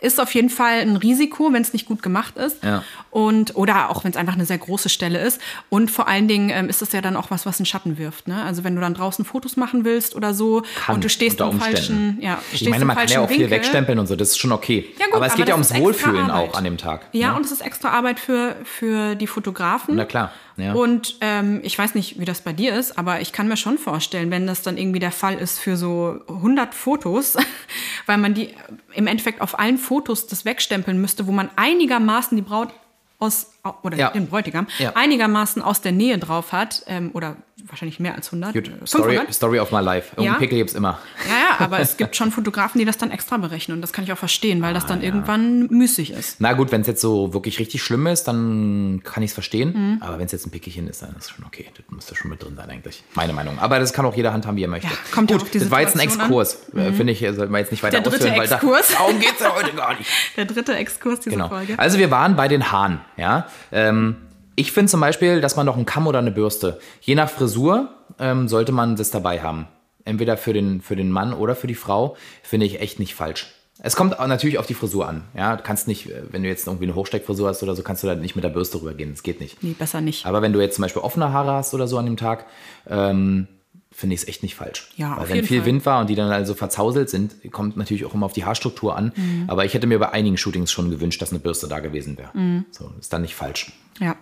[0.00, 2.62] ist auf jeden Fall ein Risiko, wenn es nicht gut gemacht ist.
[2.62, 2.84] Ja.
[3.10, 5.40] Und, oder auch wenn es einfach eine sehr große Stelle ist.
[5.68, 8.28] Und vor allen Dingen ähm, ist es ja dann auch was, was einen Schatten wirft.
[8.28, 8.42] Ne?
[8.44, 11.58] Also wenn du dann draußen Fotos machen willst oder so Kann, und du stehst im
[11.58, 13.50] falschen, ja, Ich stehst meine, im man kann ja auch viel Winkel.
[13.50, 14.86] wegstempeln und so, das ist schon okay.
[14.98, 17.08] Ja, gut, aber es aber geht ja ums Wohlfühlen auch an dem Tag.
[17.12, 17.36] Ja, ne?
[17.36, 19.96] und es ist extra Arbeit für, für die Fotografen.
[19.96, 20.74] Na klar, ja.
[20.74, 23.78] Und ähm, ich weiß nicht, wie das bei dir ist, aber ich kann mir schon
[23.78, 27.36] vorstellen, wenn das dann irgendwie der Fall ist für so 100 Fotos,
[28.06, 28.54] weil man die
[28.94, 32.70] im Endeffekt auf allen Fotos das wegstempeln müsste, wo man einigermaßen die Braut
[33.18, 34.10] aus, oder Ja.
[34.10, 34.92] den Bräutigam, Ja.
[34.94, 39.10] einigermaßen aus der Nähe drauf hat, ähm, oder wahrscheinlich mehr als 100, Gut, äh, Story,
[39.16, 39.34] 500.
[39.34, 40.08] Story of my life.
[40.12, 40.38] Irgendeinen Ja.
[40.38, 40.98] Pickel gibt's immer.
[41.28, 44.02] Ja, ja, aber es gibt schon Fotografen, die das dann extra berechnen und das kann
[44.02, 46.36] ich auch verstehen, weil das Ah, dann irgendwann müßig ist.
[46.40, 49.72] Na gut, wenn es jetzt so wirklich richtig schlimm ist, dann kann ich es verstehen.
[49.74, 50.02] Mhm.
[50.02, 51.66] Aber wenn es jetzt ein Pickelchen ist, dann ist es schon okay.
[51.76, 53.04] Das müsste schon mit drin sein eigentlich.
[53.14, 53.58] Meine Meinung.
[53.58, 54.88] Aber das kann auch jeder handhaben, wie er möchte.
[54.88, 56.08] Ja, kommt ja gut, auf die das war jetzt ein.
[56.08, 56.14] Mhm.
[56.14, 56.58] Exkurs.
[56.74, 58.88] Äh, Finde ich, sollten wir jetzt nicht weiter Der dritte ausführen, weil da, Exkurs.
[58.96, 60.10] darum geht es ja heute gar nicht.
[60.38, 61.48] Der dritte Exkurs dieser Genau.
[61.48, 61.78] Folge.
[61.78, 63.00] Also wir waren bei den Haaren.
[63.18, 63.48] Ja?
[63.72, 64.16] Ähm,
[64.56, 67.88] ich finde zum Beispiel, dass man noch einen Kamm oder eine Bürste, je nach Frisur,
[68.18, 69.68] ähm, sollte man das dabei haben.
[70.04, 73.54] Entweder für den, für den Mann oder für die Frau, finde ich echt nicht falsch.
[73.82, 75.22] Es kommt natürlich auf die Frisur an.
[75.34, 78.02] Ja, du kannst nicht, äh, wenn du jetzt irgendwie eine Hochsteckfrisur hast oder so, kannst
[78.02, 79.10] du da nicht mit der Bürste rübergehen.
[79.12, 79.62] Das geht nicht.
[79.62, 80.26] Nee, besser nicht.
[80.26, 82.46] Aber wenn du jetzt zum Beispiel offene Haare hast oder so an dem Tag,
[82.88, 83.48] ähm,
[83.92, 84.88] finde ich es echt nicht falsch.
[84.96, 85.66] Ja, Weil wenn viel Fall.
[85.66, 88.96] Wind war und die dann also verzauselt sind, kommt natürlich auch immer auf die Haarstruktur
[88.96, 89.12] an.
[89.16, 89.44] Mhm.
[89.48, 92.30] Aber ich hätte mir bei einigen Shootings schon gewünscht, dass eine Bürste da gewesen wäre.
[92.34, 92.66] Mhm.
[92.70, 93.72] So, ist dann nicht falsch.
[93.98, 94.16] Ja.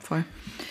[0.00, 0.24] Voll.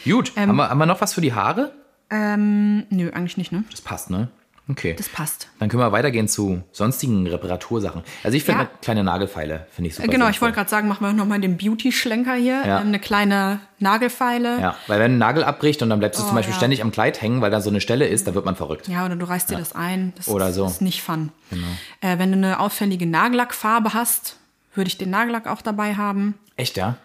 [0.05, 1.73] Gut, haben, wir, haben wir noch was für die Haare?
[2.09, 3.63] Ähm, nö, eigentlich nicht, ne?
[3.69, 4.29] Das passt, ne?
[4.69, 4.93] Okay.
[4.97, 5.47] Das passt.
[5.59, 8.03] dann können wir weitergehen zu sonstigen Reparatursachen.
[8.23, 8.69] Also ich finde Ja.
[8.81, 10.09] kleine Nagelfeile, finde ich super.
[10.09, 12.65] genau, ich wollte gerade sagen, machen wir nochmal den Beauty-Schlenker hier.
[12.65, 12.81] Ja.
[12.81, 14.59] Ähm, eine kleine Nagelfeile.
[14.59, 16.57] Ja, weil wenn ein Nagel abbricht und dann bleibst du zum Oh, Beispiel ja.
[16.57, 18.87] ständig am Kleid hängen, weil da so eine Stelle ist, da wird man verrückt.
[18.89, 20.11] Ja, oder du reißt dir das ein.
[20.17, 20.65] Das Oder ist, so.
[20.65, 21.31] ist nicht fun.
[22.01, 24.35] Äh, wenn du eine auffällige Nagellackfarbe hast,
[24.75, 26.35] würde ich den Nagellack auch dabei haben.
[26.57, 26.97] Echt, ja?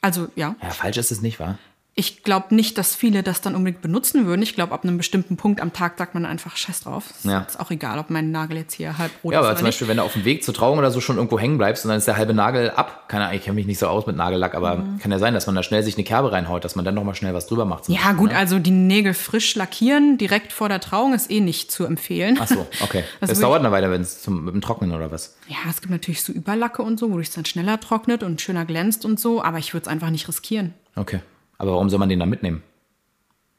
[0.00, 1.58] Also ja, Ja, falsch ist es nicht, wahr?
[1.98, 4.42] Ich glaube nicht, dass viele das dann unbedingt benutzen würden.
[4.42, 7.08] Ich glaube, ab einem bestimmten Punkt am Tag sagt man einfach Scheiß drauf.
[7.08, 7.40] Ist Ja.
[7.40, 9.64] Ist auch egal, ob mein Nagel jetzt hier halb rot Ja, ist aber oder zum
[9.64, 9.72] nicht.
[9.76, 11.88] Beispiel, wenn du auf dem Weg zur Trauung oder so schon irgendwo hängen bleibst und
[11.88, 13.08] dann ist der halbe Nagel ab.
[13.08, 15.46] Keine Ahnung, ich kenne mich nicht so aus mit Nagellack, aber kann ja sein, dass
[15.46, 17.88] man da schnell sich eine Kerbe reinhaut, dass man dann nochmal schnell was drüber macht.
[17.88, 18.36] Ja, Beispiel, gut, ne?
[18.36, 22.38] also die Nägel frisch lackieren direkt vor der Trauung ist eh nicht zu empfehlen.
[22.38, 23.04] Ach so, okay.
[23.20, 25.34] Das Das, dauert eine Weile, wenn es zum Trocknen oder was.
[25.48, 28.66] Ja, es gibt natürlich so Überlacke und so, wo es dann schneller trocknet und schöner
[28.66, 30.74] glänzt und so, aber ich würde es einfach nicht riskieren.
[30.94, 31.20] Okay.
[31.58, 32.62] Aber warum soll man den dann mitnehmen?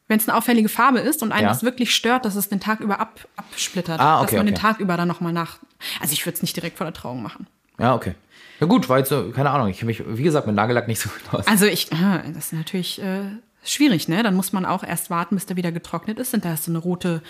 [0.07, 1.49] Wenn es eine auffällige Farbe ist und einen Ja.
[1.49, 4.55] das wirklich stört, dass es den Tag über ab, absplittert, Ah, dass okay, man den
[4.55, 4.61] okay.
[4.61, 5.57] Tag über dann nochmal nach.
[5.99, 7.47] Also ich würde es nicht direkt vor der Trauung machen.
[7.77, 8.15] Ja, okay.
[8.59, 9.67] Ja gut, jetzt so, keine Ahnung.
[9.67, 11.47] Ich kenne mich, wie gesagt, mit Nagellack nicht so gut aus.
[11.47, 13.21] Also ich, ah, das ist natürlich äh,
[13.63, 14.23] schwierig, ne?
[14.23, 16.33] Dann muss man auch erst warten, bis der wieder getrocknet ist.
[16.33, 17.21] Und da ist so eine rote,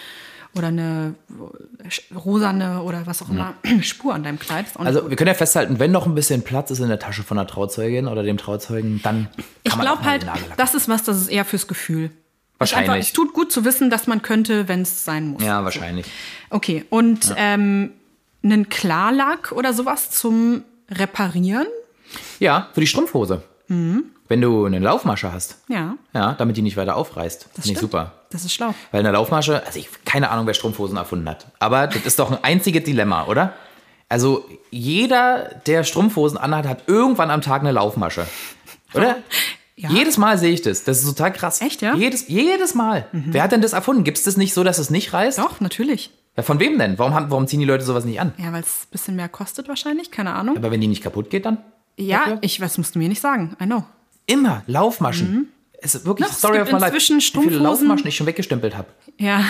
[0.56, 4.66] oder eine äh, rosane oder was auch immer Spur an deinem Kleid.
[4.76, 5.10] Also gut.
[5.10, 7.48] wir können ja festhalten, wenn noch ein bisschen Platz ist in der Tasche von der
[7.48, 10.26] Trauzeugin oder dem Trauzeugen, dann kann ich man glaube halt,
[10.58, 12.12] das ist was, das ist eher fürs Gefühl.
[12.58, 12.90] Wahrscheinlich.
[12.90, 15.44] Einfach, es tut gut zu wissen, dass man könnte, wenn es sein muss.
[15.44, 16.08] Ja, wahrscheinlich.
[16.50, 17.92] Okay, und ähm,
[18.44, 21.68] einen Klarlack oder sowas zum Reparieren?
[22.40, 23.44] Ja, für die Strumpfhose.
[23.68, 24.06] Mhm.
[24.30, 25.60] Wenn du eine Laufmasche hast.
[25.70, 27.48] Ja, Ja, damit die nicht weiter aufreißt.
[27.56, 28.12] Das finde ich super.
[28.30, 28.74] das ist schlau.
[28.92, 31.48] Weil eine Laufmasche, also ich keine Ahnung, wer Strumpfhosen erfunden hat.
[31.60, 33.54] Aber das ist doch ein einziges Dilemma, oder?
[34.10, 38.26] Also jeder, der Strumpfhosen anhat, hat irgendwann am Tag eine Laufmasche.
[38.94, 39.18] Oder?
[39.80, 39.92] Ja.
[39.92, 40.86] Jedes Mal sehe ich das.
[40.86, 41.62] Das ist total krass.
[41.62, 41.94] Echt, ja?
[41.94, 43.06] Jedes, jedes Mal.
[43.12, 44.04] Wer hat denn das erfunden?
[44.04, 45.38] Gibt es das nicht so, dass es nicht reißt?
[45.38, 46.10] Doch, natürlich.
[46.36, 46.98] Ja, von wem denn?
[46.98, 48.34] Warum, haben, warum ziehen die Leute sowas nicht an?
[48.40, 50.58] Ja, weil es ein bisschen mehr kostet wahrscheinlich, keine Ahnung.
[50.58, 51.60] Aber wenn die nicht kaputt geht, dann?
[51.98, 52.38] Ja, dafür?
[52.42, 53.56] ich, das musst du mir nicht sagen.
[53.62, 53.84] I know.
[54.26, 55.52] Immer Laufmaschen.
[55.82, 56.96] Es ist wirklich es Story of my life.
[56.96, 58.88] Wie viele Laufmaschen ich schon weggestempelt habe.
[59.18, 59.44] Ja,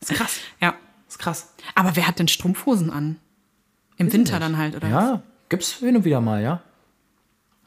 [0.00, 0.38] ist krass.
[0.60, 0.74] ja.
[1.08, 1.54] Ist krass.
[1.74, 3.16] Aber wer hat denn Strumpfhosen an?
[3.96, 4.82] Im Winter dann halt, oder?
[4.86, 4.90] was?
[4.92, 6.62] Ja, gibt's hin und wieder mal, ja.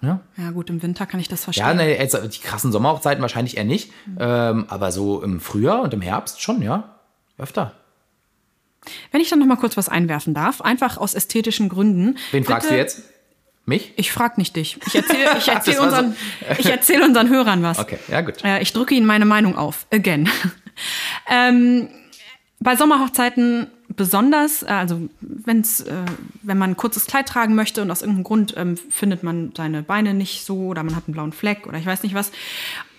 [0.03, 1.77] Ja, Ja, gut, im Winter kann ich das ja verstehen.
[1.77, 3.91] ne, jetzt, die krassen Sommerhochzeiten wahrscheinlich eher nicht.
[4.19, 6.95] Ähm, aber so im Frühjahr und im Herbst schon, ja.
[7.37, 7.73] Öfter.
[9.11, 12.17] Wenn ich dann noch mal kurz was einwerfen darf, einfach aus ästhetischen Gründen.
[12.31, 13.03] Wen fragst bitte- du jetzt?
[13.65, 13.93] Mich?
[13.95, 14.77] Ich frage nicht dich.
[14.87, 16.15] Ich erzähle ich erzähl war so- unseren,
[16.57, 17.79] ich erzähl unseren Hörern was.
[17.79, 18.43] Okay, ja gut.
[18.43, 19.85] Äh, ich drücke Ihnen meine Meinung auf.
[19.91, 20.29] Again.
[21.29, 21.87] ähm,
[22.59, 25.93] bei Sommerhochzeiten besonders, äh, also wenn's, äh,
[26.43, 29.83] wenn man ein kurzes Kleid tragen möchte und aus irgendeinem Grund ähm, findet man seine
[29.83, 32.31] Beine nicht so oder man hat einen blauen Fleck oder ich weiß nicht was,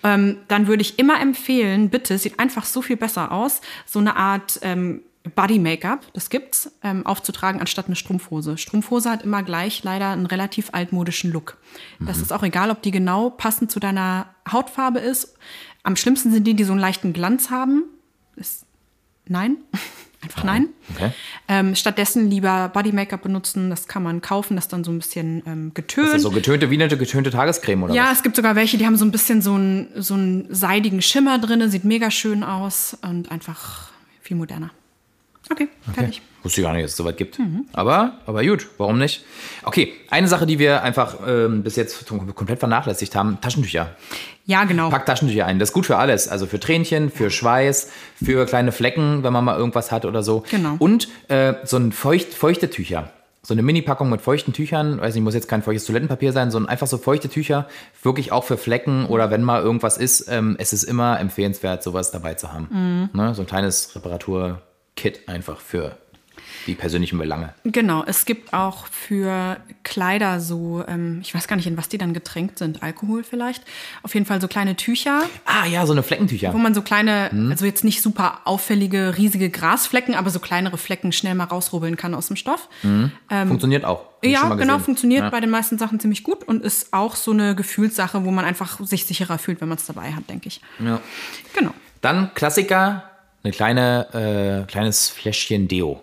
[0.03, 4.15] ähm, dann würde ich immer empfehlen, bitte, sieht einfach so viel besser aus, so eine
[4.15, 5.01] Art ähm,
[5.35, 8.57] Body-Make-up, das gibt's, ähm, aufzutragen anstatt eine Strumpfhose.
[8.57, 11.57] Strumpfhose hat immer gleich leider einen relativ altmodischen Look.
[11.99, 15.35] Das ist auch egal, ob die genau passend zu deiner Hautfarbe ist.
[15.83, 17.83] Am schlimmsten sind die, die so einen leichten Glanz haben.
[18.35, 18.65] Ist,
[19.25, 19.57] nein,
[20.21, 20.67] einfach nein.
[20.93, 21.11] Okay.
[21.47, 23.69] Ähm, stattdessen lieber Body-Make-up benutzen.
[23.69, 26.07] Das kann man kaufen, das dann so ein bisschen ähm, getönt.
[26.09, 28.17] Das ist so getönte, wie eine getönte Tagescreme oder Ja, was?
[28.17, 31.39] es gibt sogar welche, die haben so ein bisschen so einen, so einen seidigen Schimmer
[31.39, 33.89] drin, sieht mega schön aus und einfach
[34.21, 34.71] viel moderner.
[35.49, 36.21] Okay, fertig.
[36.41, 37.39] Wusste ich gar nicht, dass es soweit gibt.
[37.39, 37.65] Mhm.
[37.73, 39.23] Aber, aber gut, warum nicht?
[39.63, 43.95] Okay, eine Sache, die wir einfach ähm, bis jetzt komplett vernachlässigt haben, Taschentücher.
[44.45, 44.89] Ja, genau.
[44.89, 45.59] Pack Taschentücher ein.
[45.59, 46.27] Das ist gut für alles.
[46.27, 47.91] Also für Tränchen, für Schweiß,
[48.21, 50.43] für kleine Flecken, wenn man mal irgendwas hat oder so.
[50.51, 50.75] Genau.
[50.79, 53.11] Und äh, so ein feucht, feuchte Tücher.
[53.41, 54.99] So eine Mini-Packung mit feuchten Tüchern.
[54.99, 57.67] Weiß nicht, muss jetzt kein feuchtes Toilettenpapier sein, sondern einfach so feuchte Tücher.
[58.01, 60.27] Wirklich auch für Flecken oder wenn mal irgendwas ist.
[60.29, 62.67] Ähm, es ist immer empfehlenswert, sowas dabei zu haben.
[63.13, 63.19] Mhm.
[63.19, 63.35] Ne?
[63.35, 63.91] So ein kleines
[64.97, 65.97] Reparatur-Kit einfach für
[66.67, 67.53] die persönlichen Belange.
[67.63, 71.97] Genau, es gibt auch für Kleider so, ähm, ich weiß gar nicht, in was die
[71.97, 73.63] dann getränkt sind, Alkohol vielleicht.
[74.01, 76.53] Auf jeden Fall so kleine Tücher, Ah ja, so eine Fleckentücher.
[76.53, 77.51] wo man so kleine, Mhm.
[77.51, 82.13] also jetzt nicht super auffällige, riesige Grasflecken, aber so kleinere Flecken schnell mal rausrubbeln kann
[82.13, 82.69] aus dem Stoff.
[83.29, 83.99] Funktioniert auch.
[84.05, 85.29] Hab ich Ja, genau, funktioniert Ja.
[85.29, 88.79] bei den meisten Sachen ziemlich gut und ist auch so eine Gefühlssache, wo man einfach
[88.85, 90.61] sich sicherer fühlt, wenn man es dabei hat, denke ich.
[90.79, 90.99] Ja.
[91.53, 91.71] Genau.
[92.01, 93.09] Dann Klassiker,
[93.43, 96.01] eine kleine, äh, kleines Fläschchen Deo.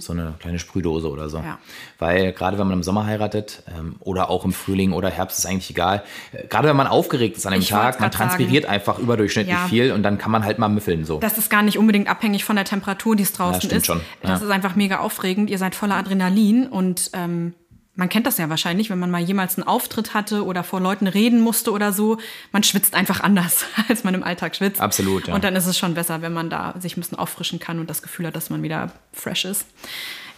[0.00, 1.38] So eine kleine Sprühdose oder so.
[1.38, 1.44] Mhm.
[1.46, 1.58] Ja.
[1.98, 5.46] Weil gerade wenn man im Sommer heiratet ähm, oder auch im Frühling oder Herbst ist
[5.46, 6.02] eigentlich egal.
[6.32, 8.28] Äh, Gerade wenn man aufgeregt ist an dem Ich Tag, man grad sagen.
[8.30, 9.66] transpiriert einfach überdurchschnittlich Ja.
[9.68, 11.20] viel und dann kann man halt mal müffeln so.
[11.20, 13.86] Das ist gar nicht unbedingt abhängig von der Temperatur, die es draußen stimmt ist.
[13.86, 14.46] schon, Das ja.
[14.46, 15.48] ist einfach mega aufregend.
[15.48, 17.54] Ihr seid voller Adrenalin und ähm,
[17.94, 21.06] man kennt das ja wahrscheinlich, wenn man mal jemals einen Auftritt hatte oder vor Leuten
[21.06, 22.18] reden musste oder so.
[22.50, 24.80] Man schwitzt einfach anders, als man im Alltag schwitzt.
[24.80, 25.34] Absolut, ja.
[25.34, 27.90] Und dann ist es schon besser, wenn man da sich ein bisschen auffrischen kann und
[27.90, 29.66] das Gefühl hat, dass man wieder fresh ist.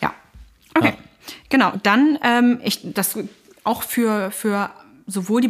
[0.01, 0.13] Ja.
[0.75, 0.89] Okay.
[0.89, 0.95] Ja.
[1.49, 1.73] Genau.
[1.83, 3.17] Dann, ähm, ich, das
[3.63, 4.71] auch für, für
[5.07, 5.49] sowohl die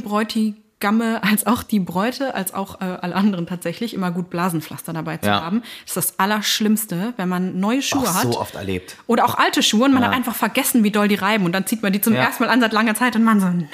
[0.85, 5.17] Bräutigamme als auch die Bräute, als auch äh, alle anderen tatsächlich immer gut Blasenpflaster dabei
[5.17, 5.41] zu Ja.
[5.43, 5.63] haben.
[5.87, 8.23] Das ist das Allerschlimmste, wenn man neue Schuhe Auch hat.
[8.23, 8.97] so oft erlebt.
[9.07, 11.45] Oder auch alte Schuhe und man hat einfach vergessen, wie doll die reiben.
[11.47, 12.21] Und dann zieht man die zum Ja.
[12.25, 13.69] ersten Mal an seit langer Zeit und man so, nein.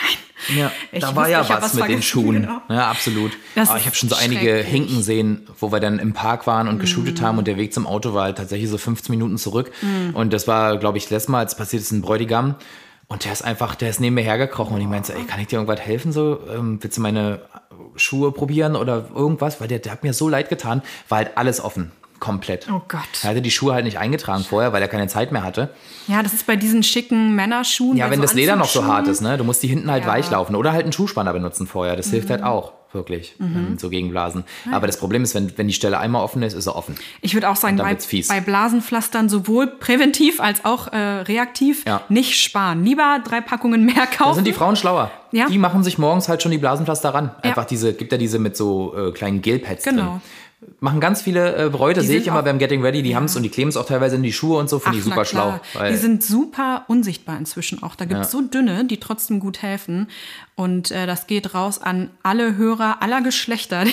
[0.56, 2.42] Ja, Ich da war ja was was mit den Schuhen.
[2.42, 2.62] genau.
[2.68, 3.32] Ja, absolut.
[3.56, 4.54] Das Aber ich habe schon so einige.
[4.62, 7.86] Hinken sehen, wo wir dann im Park waren und geshootet haben und der Weg zum
[7.86, 9.70] Auto war halt tatsächlich so 15 Minuten zurück.
[10.14, 12.54] Und das war, glaube ich, letztes Mal, als passiert ist, ein Bräutigam.
[13.10, 15.48] Und der ist einfach, der ist neben mir hergekrochen und ich meinte, ey, kann ich
[15.48, 16.12] dir irgendwas helfen?
[16.12, 17.40] So, ähm, willst du meine
[17.96, 19.60] Schuhe probieren oder irgendwas?
[19.60, 21.90] Weil der, der hat mir so leid getan, war halt alles offen.
[22.20, 22.68] Komplett.
[22.70, 23.00] Oh Gott.
[23.22, 25.70] Er hatte die Schuhe halt nicht eingetragen vorher, weil er keine Zeit mehr hatte.
[26.06, 27.96] Ja, das ist bei diesen schicken Männerschuhen.
[27.96, 29.38] Ja, wenn so das Leder noch so hart ist, ne?
[29.38, 30.10] Du musst die hinten halt Ja.
[30.10, 30.14] Mhm.
[30.16, 31.96] weich laufen oder halt einen Schuhspanner benutzen vorher.
[31.96, 34.44] Das hilft halt auch, wirklich, ähm, so gegen Blasen.
[34.70, 36.94] Aber das Problem ist, wenn, wenn die Stelle einmal offen ist, ist sie offen.
[37.22, 37.96] Ich würde auch sagen, bei,
[38.28, 42.02] bei Blasenpflastern sowohl präventiv als auch äh, reaktiv Ja.
[42.10, 42.84] nicht sparen.
[42.84, 44.28] Lieber drei Packungen mehr kaufen.
[44.30, 45.10] Da sind die Frauen schlauer.
[45.32, 45.46] Ja.
[45.48, 47.30] Die machen sich morgens halt schon die Blasenpflaster ran.
[47.42, 47.50] Ja.
[47.50, 50.02] Einfach diese, gibt ja diese mit so äh, kleinen Gelpads Genau.
[50.02, 50.20] drin.
[50.78, 53.16] Machen ganz viele äh, Bräute, sehe ich immer beim Getting Ready, die Ja.
[53.16, 55.04] haben es und die kleben es auch teilweise in die Schuhe und so, finde ich
[55.04, 55.58] super schlau.
[55.90, 57.94] Die sind super unsichtbar inzwischen auch.
[57.94, 60.08] Da gibt es so dünne, die trotzdem gut helfen.
[60.56, 63.92] Und äh, das geht raus an alle Hörer aller Geschlechter die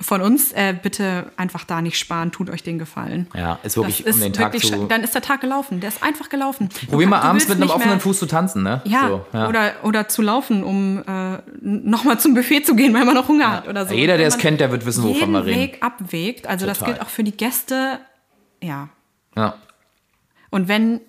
[0.00, 0.52] von uns.
[0.52, 3.26] Äh, bitte einfach da nicht sparen, tut euch den Gefallen.
[3.34, 4.86] ja, ist wirklich, Das um den ist Tag wirklich zu.
[4.86, 5.80] Dann ist der Tag gelaufen.
[5.80, 6.68] Der ist einfach gelaufen.
[6.88, 8.82] Probier mal abends mit einem offenen Fuß zu tanzen, ne?
[8.84, 9.48] Ja, So, ja.
[9.48, 13.50] Oder, oder zu laufen, um äh, nochmal zum Buffet zu gehen, weil man noch Hunger
[13.50, 13.94] hat oder so.
[13.94, 15.55] Jeder, der es kennt, der wird wissen, wovon wir reden.
[15.58, 16.46] Weg abwägt.
[16.46, 16.94] Also das Total.
[16.94, 18.00] gilt auch für die Gäste.
[18.62, 18.88] Ja.
[19.36, 19.56] ja.
[20.50, 21.00] Und wenn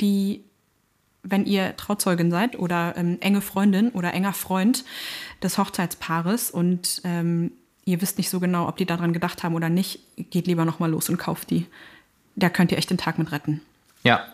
[0.00, 0.44] die,
[1.22, 4.84] wenn ihr Trauzeugin seid oder ähm, enge Freundin oder enger Freund
[5.42, 7.52] des Hochzeitspaares und ähm,
[7.84, 10.78] ihr wisst nicht so genau, ob die daran gedacht haben oder nicht, geht lieber noch
[10.78, 11.66] mal los und kauft die.
[12.36, 13.60] Da könnt ihr echt den Tag mit retten.
[14.02, 14.26] ja.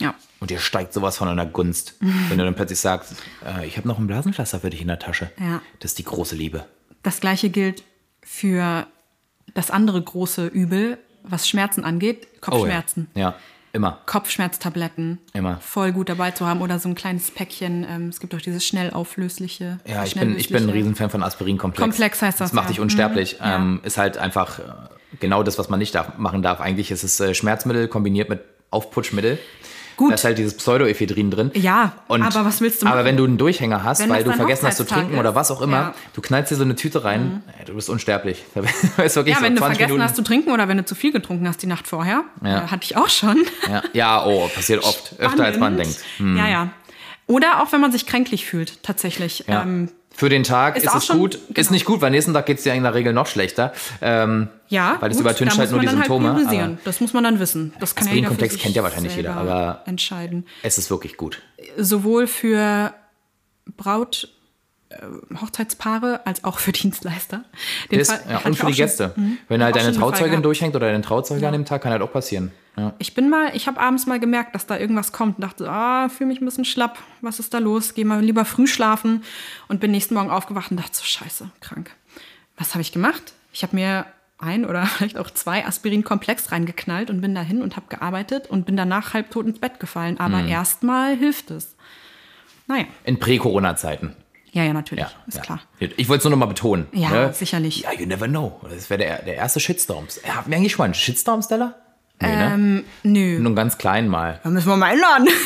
[0.00, 0.14] Ja.
[0.40, 3.14] Und dir steigt sowas von einer Gunst, wenn du dann plötzlich sagst,
[3.46, 5.30] äh, ich habe noch ein Blasenpflaster für dich in der Tasche.
[5.38, 5.62] Ja.
[5.78, 6.66] Das ist die große Liebe.
[7.02, 7.84] Das gleiche gilt
[8.22, 8.86] für
[9.52, 13.08] das andere große Übel, was Schmerzen angeht, Kopfschmerzen.
[13.14, 13.28] Oh, ja.
[13.30, 13.34] ja,
[13.72, 14.00] immer.
[14.06, 15.18] Kopfschmerztabletten.
[15.32, 15.58] Immer.
[15.58, 17.86] Voll gut dabei zu haben oder so ein kleines Päckchen.
[17.88, 19.78] Ähm, es gibt auch dieses schnell auflösliche.
[19.86, 20.70] Ja, ich bin, ich bin ein.
[20.70, 21.82] Riesenfan von Aspirin-Komplex.
[21.82, 22.70] Komplex heißt das, Das macht ja.
[22.70, 23.40] dich unsterblich.
[23.40, 23.46] Mhm.
[23.46, 24.62] Ähm, ist halt einfach äh,
[25.20, 26.60] genau das, was man nicht darf, machen darf.
[26.60, 28.40] Eigentlich ist es äh, Schmerzmittel kombiniert mit
[28.70, 29.38] Aufputschmittel.
[29.96, 30.10] Gut.
[30.10, 31.50] Da ist halt dieses Pseudoephedrin drin.
[31.54, 33.04] Ja, Und, aber was willst du Aber machen?
[33.06, 35.50] wenn du einen Durchhänger hast, Wenn weil du vergessen hast zu trinken oder ist, was
[35.50, 35.88] auch immer, ja.
[35.88, 35.92] Mhm.
[36.14, 38.44] du knallst dir so eine Tüte rein, ey, du bist unsterblich.
[38.54, 40.02] Ja, so wenn du 20 vergessen Minuten.
[40.02, 42.24] hast zu trinken oder wenn du zu viel getrunken hast die Nacht vorher.
[42.42, 42.64] Ja.
[42.64, 43.44] Äh, hatte ich auch schon.
[43.68, 43.82] ja.
[43.92, 45.14] ja, oh, passiert oft.
[45.18, 45.98] Öfter als man Spannend.
[46.18, 46.38] denkt.
[46.38, 46.68] Ja, ja.
[47.26, 49.44] Oder auch wenn man sich kränklich fühlt, tatsächlich.
[49.48, 49.62] Ja.
[49.62, 51.34] Ähm, Für den Tag ist ist, es schon- gut.
[51.34, 51.70] Ist genau.
[51.72, 53.72] nicht gut, weil nächsten Tag geht es dir in der Regel noch schlechter.
[54.00, 57.24] Ähm, ja, Weil das gut, übertüncht halt nur die dann Symptome, Halt das muss man
[57.24, 57.72] dann wissen.
[57.80, 60.46] Das kann ja jeder für Aspirin-Komplex sich kennt ja wahrscheinlich jeder, aber- entscheiden.
[60.62, 61.42] es ist wirklich gut.
[61.76, 62.94] Sowohl für
[63.76, 64.28] Braut,
[65.40, 67.44] Hochzeitspaare als auch für Dienstleister.
[67.90, 69.12] Den Das, Fall ja, und für die schon- Gäste.
[69.16, 69.38] Mhm.
[69.48, 72.12] Wenn halt deine schon Trauzeugin durchhängt oder dein Trauzeuger an dem Tag, kann halt auch
[72.12, 72.52] passieren.
[72.76, 72.92] Ja.
[72.98, 76.08] Ich bin mal, ich habe abends mal gemerkt, dass da irgendwas kommt und dachte, ah,
[76.08, 76.98] fühle mich ein bisschen schlapp.
[77.20, 77.94] Was ist da los?
[77.94, 79.22] Geh mal lieber früh schlafen
[79.68, 81.90] und bin nächsten Morgen aufgewacht und dachte so, scheiße, krank.
[82.56, 83.32] Was habe ich gemacht?
[83.52, 84.06] Ich habe mir
[84.38, 88.76] ein oder vielleicht auch zwei Aspirin-Komplex reingeknallt und bin dahin und habe gearbeitet und bin
[88.76, 90.18] danach halbtot ins Bett gefallen.
[90.18, 90.48] Aber Mhm.
[90.48, 91.74] erstmal hilft es.
[92.66, 94.16] Naja, In Prä-Corona-Zeiten.
[94.54, 95.42] Ja, ja, natürlich, Ja, ist ja.
[95.42, 95.60] klar.
[95.78, 96.86] Ich wollte es nur noch mal betonen.
[96.92, 97.32] Ja, ne?
[97.34, 97.82] sicherlich.
[97.82, 98.60] Ja, you never know.
[98.70, 100.06] Das wäre der, der erste Shitstorm.
[100.26, 101.74] Hatten wir eigentlich schon mal einen Shitstorm, Stella?
[102.20, 102.84] Nee, Ähm, ne?
[103.02, 103.38] nö.
[103.40, 104.40] Nur einen ganz kleinen mal.
[104.42, 105.28] Da müssen wir mal einladen.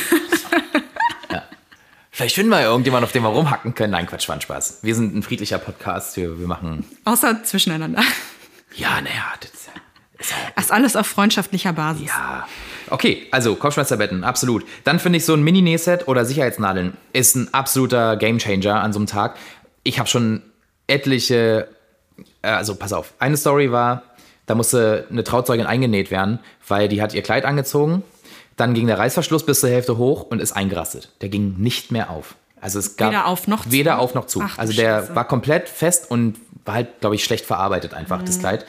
[2.10, 3.92] Vielleicht finden wir ja irgendjemanden, auf den wir rumhacken können.
[3.92, 4.80] Nein, Quatsch, war ein Spaß.
[4.82, 6.16] Wir sind ein friedlicher Podcast.
[6.16, 6.84] Wir, wir machen.
[7.04, 8.02] Außer zwischeneinander.
[8.74, 9.77] Ja, naja, das ist ja.
[10.56, 12.08] Das ist alles auf freundschaftlicher Basis.
[12.08, 12.46] Ja.
[12.90, 14.64] Okay, also Kopfschmerztabletten, absolut.
[14.84, 19.06] Dann finde ich so ein Mini-Nähset oder Sicherheitsnadeln ist ein absoluter Gamechanger an so einem
[19.06, 19.36] Tag.
[19.84, 20.42] Ich habe schon
[20.86, 21.68] etliche,
[22.42, 24.02] äh, also pass auf, eine Story war,
[24.46, 28.02] da musste eine Trauzeugin eingenäht werden, weil die hat ihr Kleid angezogen,
[28.56, 31.12] dann ging der Reißverschluss bis zur Hälfte hoch und ist eingerastet.
[31.20, 32.34] Der ging nicht mehr auf.
[32.60, 33.70] Also es gab Weder auf noch zu?
[33.70, 34.40] Weder auf noch zu.
[34.42, 35.14] Ach also der Scheiße.
[35.14, 38.26] war komplett fest und war halt, glaube ich, schlecht verarbeitet einfach, Mhm.
[38.26, 38.66] das Kleid.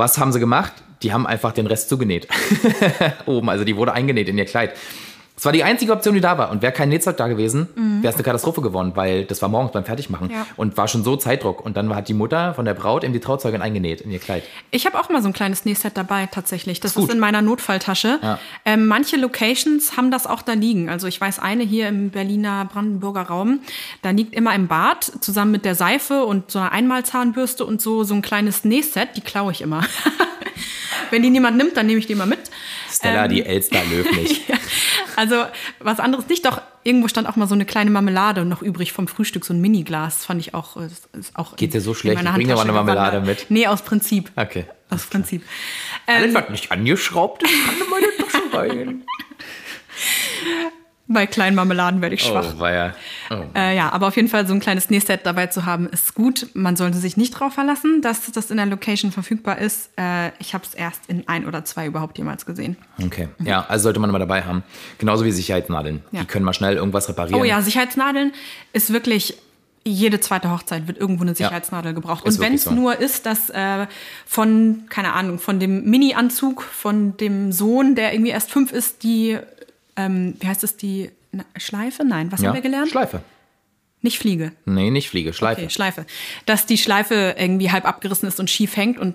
[0.00, 0.72] Was haben sie gemacht?
[1.02, 2.26] Die haben einfach den Rest zugenäht.
[3.26, 4.72] Oben, also die wurde eingenäht in ihr Kleid.
[5.40, 6.50] Das war die einzige Option, die da war.
[6.50, 7.70] Und wäre kein Nähzeug da gewesen,
[8.02, 10.26] wäre es eine Katastrophe geworden, weil das war morgens beim Fertigmachen.
[10.26, 10.34] Mhm.
[10.34, 10.46] Ja.
[10.56, 11.64] Und war schon so Zeitdruck.
[11.64, 14.42] Und dann hat die Mutter von der Braut eben die Trauzeugin eingenäht in ihr Kleid.
[14.70, 16.80] Ich habe auch mal so ein kleines Nähset dabei tatsächlich.
[16.80, 17.10] Das ist, gut.
[17.10, 18.18] in meiner Notfalltasche.
[18.22, 18.38] Ja.
[18.66, 20.90] Ähm, manche Locations haben das auch da liegen.
[20.90, 23.60] Also ich weiß eine hier im Berliner Brandenburger Raum.
[24.02, 28.04] Da liegt immer im Bad zusammen mit der Seife und so einer Einmalzahnbürste und so
[28.04, 29.16] so ein kleines Nähset.
[29.16, 29.84] Die klaue ich immer.
[31.10, 32.50] Wenn die niemand nimmt, dann nehme ich die mal mit.
[32.90, 33.30] Stella, Ähm.
[33.30, 34.48] die Elster löw nicht.
[34.48, 34.56] Ja,
[35.16, 35.44] also
[35.78, 36.44] was anderes nicht.
[36.46, 39.60] Doch irgendwo stand auch mal so eine kleine Marmelade noch übrig vom Frühstück, so ein
[39.60, 40.24] Miniglas.
[40.24, 40.76] Fand ich auch.
[40.76, 40.86] äh,
[41.18, 42.22] Ist auch Geht dir so schlecht?
[42.22, 43.40] Ich bring dir mal eine Marmelade gewandert.
[43.42, 43.50] mit.
[43.50, 44.30] Nee, aus Prinzip.
[44.36, 44.64] Okay.
[44.90, 45.42] Aus Prinzip.
[46.06, 49.04] Alles, Ähm, was nicht angeschraubt ist, kann in meine Tasche rein.
[51.12, 52.54] bei kleinen Marmeladen werde ich schwach.
[52.56, 52.94] Oh, war ja.
[53.30, 53.42] Oh.
[53.54, 56.46] Äh, ja, aber auf jeden Fall so ein kleines Nähset dabei zu haben, ist gut.
[56.54, 59.90] Man sollte sich nicht darauf verlassen, dass das in der Location verfügbar ist.
[59.98, 62.76] Äh, ich habe es erst in ein oder zwei überhaupt jemals gesehen.
[63.04, 63.28] Okay.
[63.40, 64.62] Ja, also sollte man immer dabei haben.
[64.98, 66.02] Genauso wie Sicherheitsnadeln.
[66.12, 66.20] Ja.
[66.20, 67.40] Die können mal schnell irgendwas reparieren.
[67.40, 68.32] Oh ja, Sicherheitsnadeln
[68.72, 69.36] ist wirklich.
[69.82, 72.26] Jede zweite Hochzeit wird irgendwo eine Sicherheitsnadel gebraucht.
[72.26, 72.70] ist Und wenn es so.
[72.72, 73.86] nur ist, dass äh,
[74.26, 79.38] von, keine Ahnung, von dem Mini-Anzug von dem Sohn, der irgendwie erst fünf ist, die,
[79.96, 82.04] ähm, wie heißt es, die na, Schleife?
[82.04, 82.48] Nein, was ja.
[82.48, 82.90] haben wir gelernt?
[82.90, 83.22] Schleife.
[84.02, 84.52] Nicht Fliege.
[84.64, 85.62] Nee, nicht Fliege, Schleife.
[85.62, 86.06] Okay, Schleife.
[86.46, 89.14] Dass die Schleife irgendwie halb abgerissen ist und schief hängt und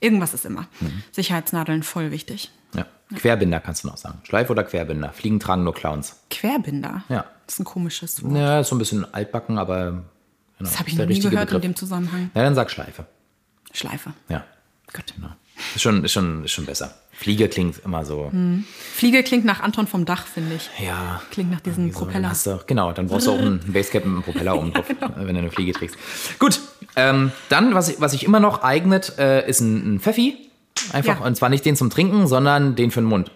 [0.00, 0.66] irgendwas ist immer.
[0.80, 1.02] Mhm.
[1.12, 2.50] Sicherheitsnadeln voll wichtig.
[2.74, 2.86] Ja.
[3.14, 4.18] Querbinder kannst du noch sagen.
[4.24, 5.12] Schleife oder Querbinder.
[5.12, 6.16] Fliegen tragen nur Clowns.
[6.30, 7.04] Querbinder.
[7.08, 7.24] Ja.
[7.46, 8.34] Das ist ein komisches Wort.
[8.34, 10.04] Ja, ist so ein bisschen altbacken, aber genau,
[10.58, 11.62] Das habe ich noch nie gehört in Begriff.
[11.62, 12.30] dem Zusammenhang.
[12.34, 13.06] Na, dann sag Schleife.
[13.72, 14.12] Schleife.
[14.28, 14.44] Ja.
[14.92, 15.14] Gut.
[15.14, 15.28] Genau.
[15.74, 16.94] Ist schon, ist schon, ist schon besser.
[17.12, 18.30] Fliege klingt immer so.
[18.94, 20.68] Fliege klingt nach Anton vom Dach, finde ich.
[20.84, 21.22] Ja.
[21.30, 22.00] Klingt nach diesem so.
[22.00, 22.32] Propeller.
[22.44, 24.84] Du, genau, dann brauchst du auch einen Basecap mit einem Propeller oben drauf,
[25.16, 25.96] wenn du eine Fliege trägst.
[26.38, 26.60] Gut,
[26.94, 30.36] ähm, dann, was, ich- was sich immer noch eignet, äh, ist ein, ein Pfeffi.
[30.92, 31.26] Einfach, Ja.
[31.26, 33.30] und zwar nicht den zum Trinken, sondern den für den Mund.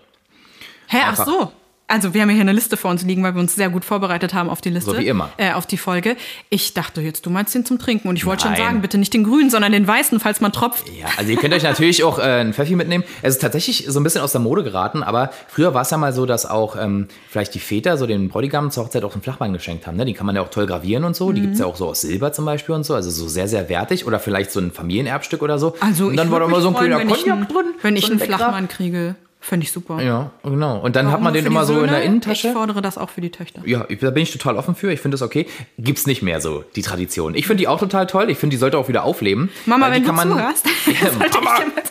[0.88, 1.26] Hä, ach Einfach.
[1.26, 1.52] so.
[1.90, 3.84] Also wir haben ja hier eine Liste vor uns liegen, weil wir uns sehr gut
[3.84, 4.90] vorbereitet haben auf die Liste.
[4.92, 5.30] So wie immer.
[5.36, 6.16] Äh, auf die Folge.
[6.48, 8.08] Ich dachte jetzt, du meinst den zum Trinken.
[8.08, 10.88] Und ich wollte schon sagen, bitte nicht den grünen, sondern den weißen, falls man tropft.
[10.98, 13.04] Ja, also ihr könnt euch natürlich auch äh, einen Pfeffi mitnehmen.
[13.22, 15.96] Es ist tatsächlich so ein bisschen aus der Mode geraten, aber früher war es ja
[15.96, 19.22] mal so, dass auch ähm, vielleicht die Väter so den Bräutigam zur Hochzeit auch einen
[19.22, 19.96] Flachmann geschenkt haben.
[19.96, 20.04] Ne?
[20.04, 21.32] Die kann man ja auch toll gravieren und so.
[21.32, 22.94] Die gibt's ja auch so aus Silber zum Beispiel und so.
[22.94, 24.06] Also so sehr, sehr wertig.
[24.06, 25.74] Oder vielleicht so ein Familienerbstück oder so.
[25.80, 27.66] Also und dann ich war da mal so ein kleiner wenn ich Cognac einen- drin.
[27.82, 30.02] Wenn ich so einen ein leckerer- Flachmann kriege, fände ich super.
[30.02, 30.78] Ja, genau.
[30.80, 32.04] Und dann hat Warum man nur den immer so in der Söhne?
[32.04, 32.48] Innentasche.
[32.48, 33.62] Ich fordere das auch für die Töchter.
[33.64, 34.92] Ja, ich- da bin ich total offen für.
[34.92, 35.46] Ich finde das okay.
[35.78, 37.34] Gibt's nicht mehr so, die Tradition.
[37.34, 38.30] Ich finde die auch total toll.
[38.30, 39.48] Ich finde, die sollte auch wieder aufleben.
[39.66, 41.60] Mama, wenn du man, zuhörst, Ja, ich Mama.
[41.74, 41.84] mit-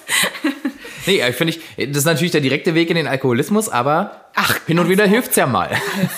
[1.07, 4.55] Nee, äh, finde ich, das ist natürlich der direkte Weg in den Alkoholismus, aber Ach,
[4.67, 5.69] hin und wieder hilft's ja mal.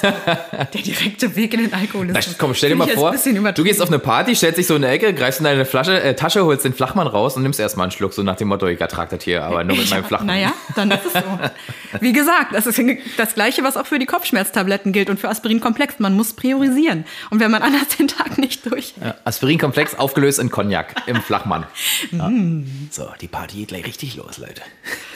[0.03, 2.27] der direkte Weg in den Alkoholismus.
[2.27, 4.83] Na, komm, stell dir mal vor, du gehst auf eine Party, stellst dich so in
[4.83, 7.85] eine Ecke, greifst in deine Flasche, äh, Tasche, holst den Flachmann raus und nimmst erstmal
[7.85, 10.27] einen Schluck, so nach dem Motto, ich ertrag das hier, aber nur mit meinem Flachmann.
[10.27, 11.99] Naja, dann ist es so.
[11.99, 12.79] Wie gesagt, das ist
[13.17, 15.95] das Gleiche, was auch für die Kopfschmerztabletten gilt und für Aspirinkomplex.
[15.97, 17.05] Man muss priorisieren.
[17.31, 18.93] Und wenn man anders den Tag nicht durch.
[19.03, 21.65] Ja, Aspirinkomplex aufgelöst in Cognac im Flachmann.
[22.11, 22.27] Ja.
[22.29, 22.89] Mm.
[22.89, 24.61] So, die Party geht gleich richtig los, Leute.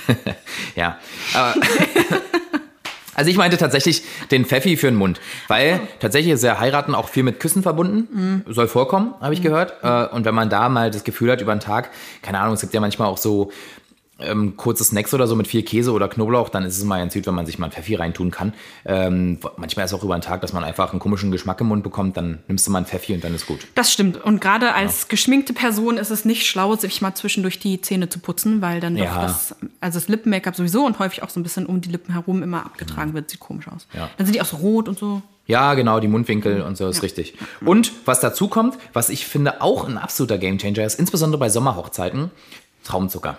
[0.76, 1.00] ja.
[1.34, 1.56] Aber
[3.16, 7.10] also ich meinte tatsächlich den Pfeffi für den Mund, weil tatsächlich ist ja Heiraten auch
[7.10, 8.44] viel mit Küssen verbunden.
[8.46, 8.52] Mm.
[8.52, 9.74] Soll vorkommen, habe ich gehört.
[9.84, 11.90] Äh, Und wenn man da mal das Gefühl hat über den Tag,
[12.22, 13.52] keine Ahnung, es gibt ja manchmal auch so
[14.20, 17.14] ähm, kurze Snacks oder so mit viel Käse oder Knoblauch, dann ist es mal ganz
[17.14, 18.54] süd, wenn man sich mal ein Pfeffi reintun kann.
[18.86, 21.68] Ähm, manchmal ist es auch über den Tag, dass man einfach einen komischen Geschmack im
[21.68, 23.68] Mund bekommt, dann nimmst du mal ein Pfeffi und dann ist gut.
[23.76, 24.18] Das stimmt.
[24.24, 28.20] Und gerade als geschminkte Person ist es nicht schlau, sich mal zwischendurch die Zähne zu
[28.20, 29.22] putzen, weil dann Ja.
[29.22, 32.42] das, also das Lippen-Make-up sowieso und häufig auch so ein bisschen um die Lippen herum
[32.42, 33.30] immer abgetragen wird.
[33.30, 33.88] Sieht komisch aus.
[33.94, 34.10] Ja.
[34.18, 35.22] Dann sind die auch so rot und so.
[35.48, 37.36] Ja, genau, die Mundwinkel und so ist richtig.
[37.64, 42.32] Und was dazu kommt, was ich finde auch ein absoluter Gamechanger ist, insbesondere bei Sommerhochzeiten,
[42.84, 43.38] Traumzucker.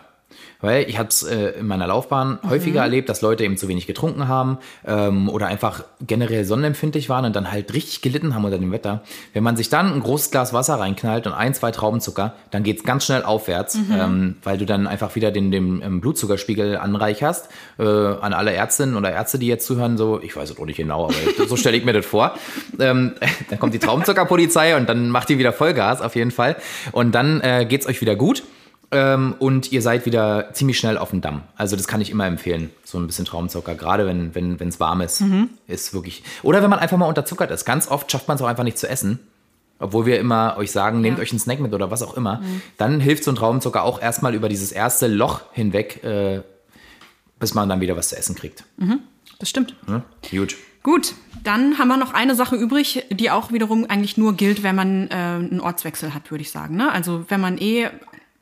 [0.60, 3.86] Weil ich habe es äh, in meiner Laufbahn häufiger erlebt, dass Leute eben zu wenig
[3.86, 8.58] getrunken haben ähm, oder einfach generell sonnenempfindlich waren und dann halt richtig gelitten haben unter
[8.58, 9.02] dem Wetter.
[9.32, 12.84] Wenn man sich dann ein großes Glas Wasser reinknallt und ein, zwei Traubenzucker, dann geht's
[12.84, 17.48] ganz schnell aufwärts, ähm, weil du dann einfach wieder den, den ähm, Blutzuckerspiegel anreicherst.
[17.78, 20.76] Äh, an alle Ärztinnen oder Ärzte, die jetzt zuhören, so, ich weiß es auch nicht
[20.76, 22.34] genau, aber so stelle ich mir das vor.
[22.78, 23.14] Ähm,
[23.48, 26.56] dann kommt die Traubenzuckerpolizei und dann macht ihr wieder Vollgas auf jeden Fall.
[26.92, 28.42] Und dann äh, geht's euch wieder gut.
[28.98, 31.42] Ähm, und ihr seid wieder ziemlich schnell auf dem Damm.
[31.56, 32.70] Also das kann ich immer empfehlen.
[32.84, 35.22] So ein bisschen Traumzucker, gerade wenn wenn wenn, es warm ist,
[35.66, 36.22] ist wirklich.
[36.42, 37.64] Oder wenn man einfach mal unterzuckert ist.
[37.66, 39.18] Ganz oft schafft man es auch einfach nicht zu essen.
[39.78, 41.22] Obwohl wir immer euch sagen, nehmt Ja.
[41.22, 42.40] euch einen Snack mit oder was auch immer.
[42.78, 46.40] Dann hilft so ein Traubenzucker auch erstmal über dieses erste Loch hinweg, äh,
[47.38, 48.64] bis man dann wieder was zu essen kriegt.
[49.38, 49.76] Das stimmt.
[49.86, 50.02] Ne?
[50.30, 50.56] Gut.
[50.82, 54.76] Gut, dann haben wir noch eine Sache übrig, die auch wiederum eigentlich nur gilt, wenn
[54.76, 56.76] man äh, einen Ortswechsel hat, würde ich sagen.
[56.76, 56.90] Ne?
[56.90, 57.88] Also wenn man eh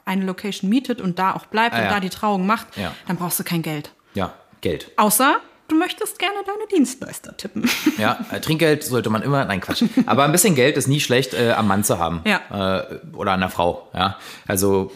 [0.04, 1.90] eine Location mietet und da auch bleibt Ah, und ja.
[1.90, 2.92] da die Trauung macht, Ja.
[3.08, 3.90] dann brauchst du kein Geld.
[4.14, 4.90] Ja, Geld.
[4.96, 5.36] Außer
[5.68, 7.68] du möchtest gerne deine Dienstleister tippen.
[7.98, 9.84] Ja, äh, Trinkgeld sollte man immer, nein Quatsch.
[10.06, 12.20] Aber ein bisschen Geld ist nie schlecht, äh, am Mann zu haben.
[12.24, 12.80] Ja.
[12.80, 13.88] Äh, oder an der Frau.
[13.94, 14.18] Ja.
[14.46, 14.92] Also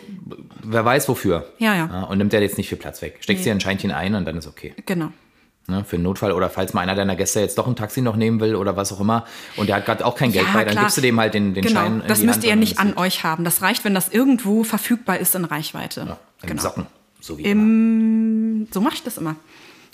[0.62, 1.48] wer weiß wofür.
[1.58, 2.02] Ja, ja.
[2.04, 3.18] und nimmt der jetzt nicht viel Platz weg.
[3.20, 3.50] Steckst Nee.
[3.50, 4.74] dir ein Scheinchen ein und dann ist okay.
[4.84, 5.08] genau.
[5.70, 8.16] Ne, für einen Notfall oder falls mal einer deiner Gäste jetzt doch ein Taxi noch
[8.16, 10.64] nehmen will oder was auch immer und der hat gerade auch kein Geld Ja, bei,
[10.64, 10.84] dann klar.
[10.84, 12.00] gibst du dem halt den, den Genau, Schein.
[12.00, 13.44] in das müsst Hand ihr nicht an euch haben.
[13.44, 16.06] Das reicht, wenn das irgendwo verfügbar ist in Reichweite.
[16.08, 16.62] Ja, in genau.
[16.62, 16.86] Socken.
[17.20, 18.66] So wie immer.
[18.72, 19.36] So mache ich das immer,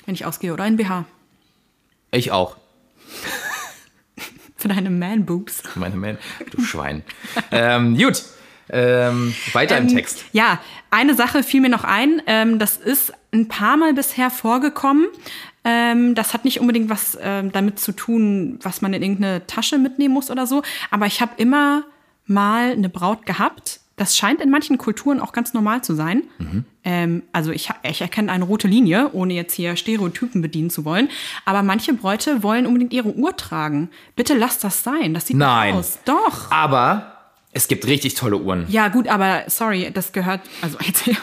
[0.06, 0.52] wenn ich ausgehe.
[0.52, 1.06] Oder in BH.
[2.12, 2.56] Ich auch.
[4.56, 5.62] Für deine Man-Boobs.
[5.74, 6.18] Meine Man,
[6.52, 7.02] du Schwein.
[7.50, 8.22] ähm, gut.
[8.70, 10.24] Ähm, weiter im Ähm, Text.
[10.32, 10.58] Ja,
[10.90, 12.22] eine Sache fiel mir noch ein.
[12.26, 15.06] Ähm, das ist ein paar Mal bisher vorgekommen.
[15.64, 19.78] Ähm, das hat nicht unbedingt was ähm, damit zu tun, was man in irgendeine Tasche
[19.78, 20.62] mitnehmen muss oder so.
[20.90, 21.84] Aber ich habe immer
[22.26, 23.80] mal eine Braut gehabt.
[23.96, 26.24] Das scheint in manchen Kulturen auch ganz normal zu sein.
[26.82, 31.08] Ähm, also ich, ich erkenne eine rote Linie, ohne jetzt hier Stereotypen bedienen zu wollen.
[31.44, 33.88] Aber manche Bräute wollen unbedingt ihre Uhr tragen.
[34.16, 35.14] Bitte lasst das sein.
[35.14, 35.74] Das sieht Nein.
[35.74, 36.00] aus.
[36.04, 36.50] Doch.
[36.50, 37.13] Aber
[37.54, 38.66] es gibt richtig tolle Uhren.
[38.68, 41.16] Ja, gut, aber sorry, das gehört, also jetzt ein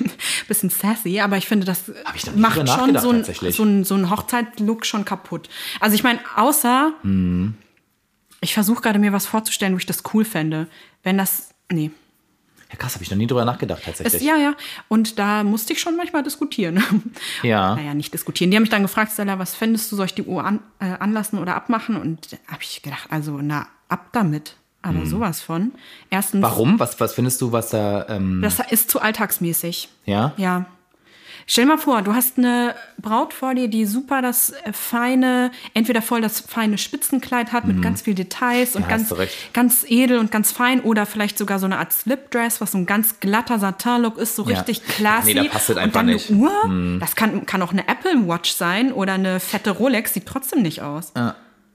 [0.47, 3.55] bisschen sassy, aber ich finde, das ich macht schon so ein, tatsächlich.
[3.55, 5.49] so ein, so ein Hochzeitslook schon kaputt.
[5.79, 7.55] Also ich meine, außer, Mhm.
[8.39, 10.67] ich versuche gerade mir was vorzustellen, wo ich das cool fände.
[11.03, 11.91] Wenn das, nee.
[12.71, 14.13] Ja, krass, habe ich noch nie drüber nachgedacht tatsächlich.
[14.21, 14.53] Es, ja, ja.
[14.87, 16.81] Und da musste ich schon manchmal diskutieren.
[17.43, 17.75] Ja.
[17.75, 18.49] Naja, nicht diskutieren.
[18.51, 20.85] Die haben mich dann gefragt, Stella, was fändest du, soll ich die Uhr an, äh,
[20.99, 21.97] anlassen oder abmachen?
[21.97, 24.55] Und da habe ich gedacht, also, na, ab damit.
[24.83, 25.71] Aber sowas von.
[26.09, 26.79] Erstens, Warum?
[26.79, 28.07] Was, was findest du, was da.
[28.09, 29.89] Ähm, das ist zu alltagsmäßig.
[30.05, 30.33] ja?
[30.37, 30.65] Ja.
[31.47, 35.51] Stell dir mal vor, du hast eine Braut vor dir, die super das äh, feine,
[35.73, 38.89] entweder voll das feine Spitzenkleid hat mit ganz viel Details und Mhm.
[38.91, 39.13] Ja, ganz,
[39.51, 42.85] ganz edel und ganz fein oder vielleicht sogar so eine Art Slipdress, was so ein
[42.85, 44.49] ganz glatter Satin-Look ist, so Ja.
[44.59, 45.33] richtig classy.
[45.33, 46.29] Nee, da passt das und einfach dann nicht.
[46.29, 50.27] eine Uhr, das kann, kann auch eine Apple Watch sein oder eine fette Rolex, sieht
[50.27, 51.11] trotzdem nicht aus.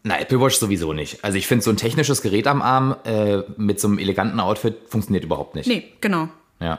[0.09, 1.25] Na, Apple Watch sowieso nicht.
[1.25, 4.77] Also ich finde, so ein technisches Gerät am Arm äh, mit so einem eleganten Outfit
[4.89, 5.67] funktioniert überhaupt nicht.
[5.67, 6.29] Nee, genau.
[6.61, 6.79] Ja.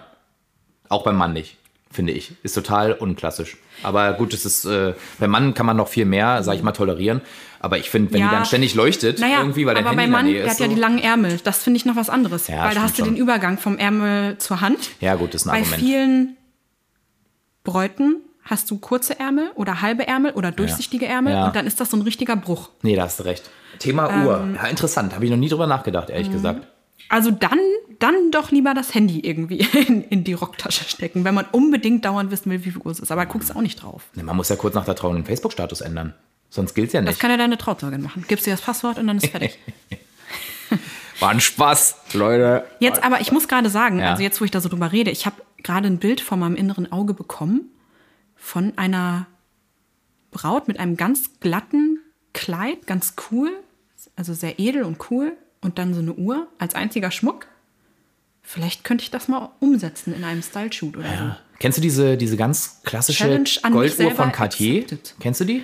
[0.88, 1.57] Auch beim Mann nicht,
[1.91, 2.32] finde ich.
[2.43, 3.57] Ist total unklassisch.
[3.84, 6.71] Aber gut, es ist, äh, beim Mann kann man noch viel mehr, sag ich mal,
[6.71, 7.19] tolerieren.
[7.59, 8.30] Aber ich finde, wenn Ja.
[8.30, 10.43] die dann ständig leuchtet, Naja, irgendwie, weil dein aber Handy beim Mann, in der Nähe
[10.43, 10.53] der ist.
[10.53, 10.73] hat ja so.
[10.75, 11.38] die langen Ärmel.
[11.43, 12.47] Das finde ich noch was anderes.
[12.47, 13.15] Ja, weil da hast du schon.
[13.15, 14.91] den Übergang vom Ärmel zur Hand.
[15.01, 15.82] ja, gut, das ist ein Bei Argument.
[15.82, 16.38] vielen
[17.65, 21.48] Bräuten hast du kurze Ärmel oder halbe Ärmel oder durchsichtige Ärmel Ja.
[21.48, 22.70] und dann ist das so ein richtiger Bruch.
[22.82, 23.50] Nee, da hast du recht.
[23.80, 24.39] Thema Uhr.
[24.41, 24.56] Ähm.
[24.56, 25.14] Ja, interessant.
[25.14, 26.14] Habe ich noch nie drüber nachgedacht, Mhm.
[26.16, 26.68] ehrlich gesagt.
[27.10, 27.60] Also dann,
[28.00, 32.32] dann doch lieber das Handy irgendwie in, in die Rocktasche stecken, wenn man unbedingt dauernd
[32.32, 33.12] wissen will, wie viel Uhr es ist.
[33.12, 34.04] Aber guckst auch nicht drauf.
[34.16, 36.14] Nee, Man muss ja kurz nach der Trauung den Facebook-Status ändern.
[36.50, 37.20] Sonst gilt's ja Das nicht.
[37.20, 38.26] kann ja deine Trauzeugin machen.
[38.28, 39.58] Gibst dir das Passwort und dann ist fertig.
[41.20, 42.64] War ein Spaß, Leute.
[42.80, 44.12] Jetzt aber, ich muss gerade sagen, Ja.
[44.12, 46.56] also jetzt, wo ich da so drüber rede, ich habe gerade ein Bild vor meinem
[46.56, 47.70] inneren Auge bekommen
[48.48, 49.28] von einer
[50.32, 52.00] Braut mit einem ganz glatten
[52.34, 53.52] Kleid, ganz cool,
[54.16, 57.48] also sehr edel und cool und dann so eine Uhr als einziger Schmuck.
[58.43, 61.36] Vielleicht könnte ich das mal umsetzen in einem Style-Shoot oder so.
[61.60, 64.84] Kennst du diese, diese ganz klassische Golduhr von Cartier?
[64.84, 65.16] accepted.
[65.20, 65.64] Kennst du die?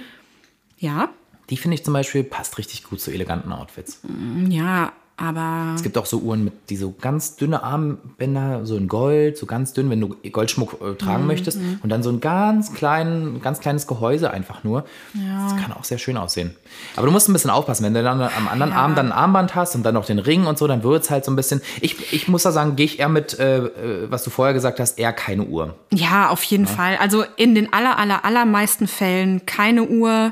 [0.78, 1.10] Ja,
[1.50, 4.02] Die finde ich zum Beispiel passt richtig gut zu eleganten Outfits.
[4.50, 8.88] ja, aber Es gibt auch so Uhren mit die so ganz dünne Armbänder, so in
[8.88, 11.60] Gold, so ganz dünn, wenn du Goldschmuck äh, tragen möchtest.
[11.84, 14.86] Und dann so ein ganz, kleinen, ganz kleines Gehäuse einfach nur.
[15.14, 16.56] Das kann auch sehr schön aussehen.
[16.96, 18.78] Aber du musst ein bisschen aufpassen, wenn du dann am anderen Ja.
[18.80, 21.12] Arm dann ein Armband hast und dann noch den Ring und so, dann wird es
[21.12, 21.62] halt so ein bisschen.
[21.82, 24.80] Ich, ich muss da sagen, gehe ich eher mit, äh, äh, was du vorher gesagt
[24.80, 25.76] hast, eher keine Uhr.
[25.94, 26.98] Ja, auf jeden Fall.
[26.98, 30.32] Also in den aller, aller, allermeisten Fällen keine Uhr.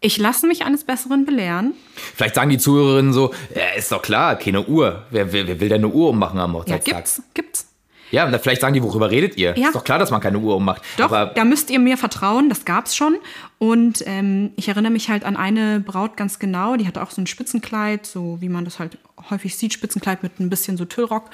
[0.00, 1.72] Ich lasse mich eines Besseren belehren.
[2.14, 5.04] Vielleicht sagen die Zuhörerinnen so, ja, ist doch klar, keine Uhr.
[5.10, 6.96] Wer, wer, wer will denn eine Uhr ummachen am Ja, Hochzeitstag?
[6.96, 7.66] gibt's, gibt's.
[8.12, 9.56] Ja, und dann vielleicht sagen die, worüber redet ihr?
[9.58, 9.66] Ja.
[9.68, 10.82] Ist doch klar, dass man keine Uhr ummacht.
[10.96, 13.16] Doch, Aber da müsst ihr mir vertrauen, das gab's schon.
[13.58, 17.20] Und ähm, ich erinnere mich halt an eine Braut ganz genau, die hatte auch so
[17.20, 18.98] ein Spitzenkleid, so wie man das halt
[19.30, 21.30] häufig sieht, Spitzenkleid mit ein bisschen so Tüllrock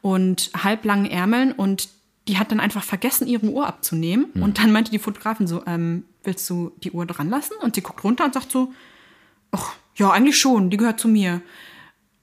[0.00, 1.52] und halblangen Ärmeln.
[1.52, 1.88] Und
[2.26, 4.28] die hat dann einfach vergessen, ihre Uhr abzunehmen.
[4.32, 4.42] Hm.
[4.42, 7.54] Und dann meinte die Fotografin so, ähm, willst du die Uhr dran lassen?
[7.62, 8.72] Und sie guckt runter und sagt so,
[9.52, 11.40] ach, ja, eigentlich schon, die gehört zu mir.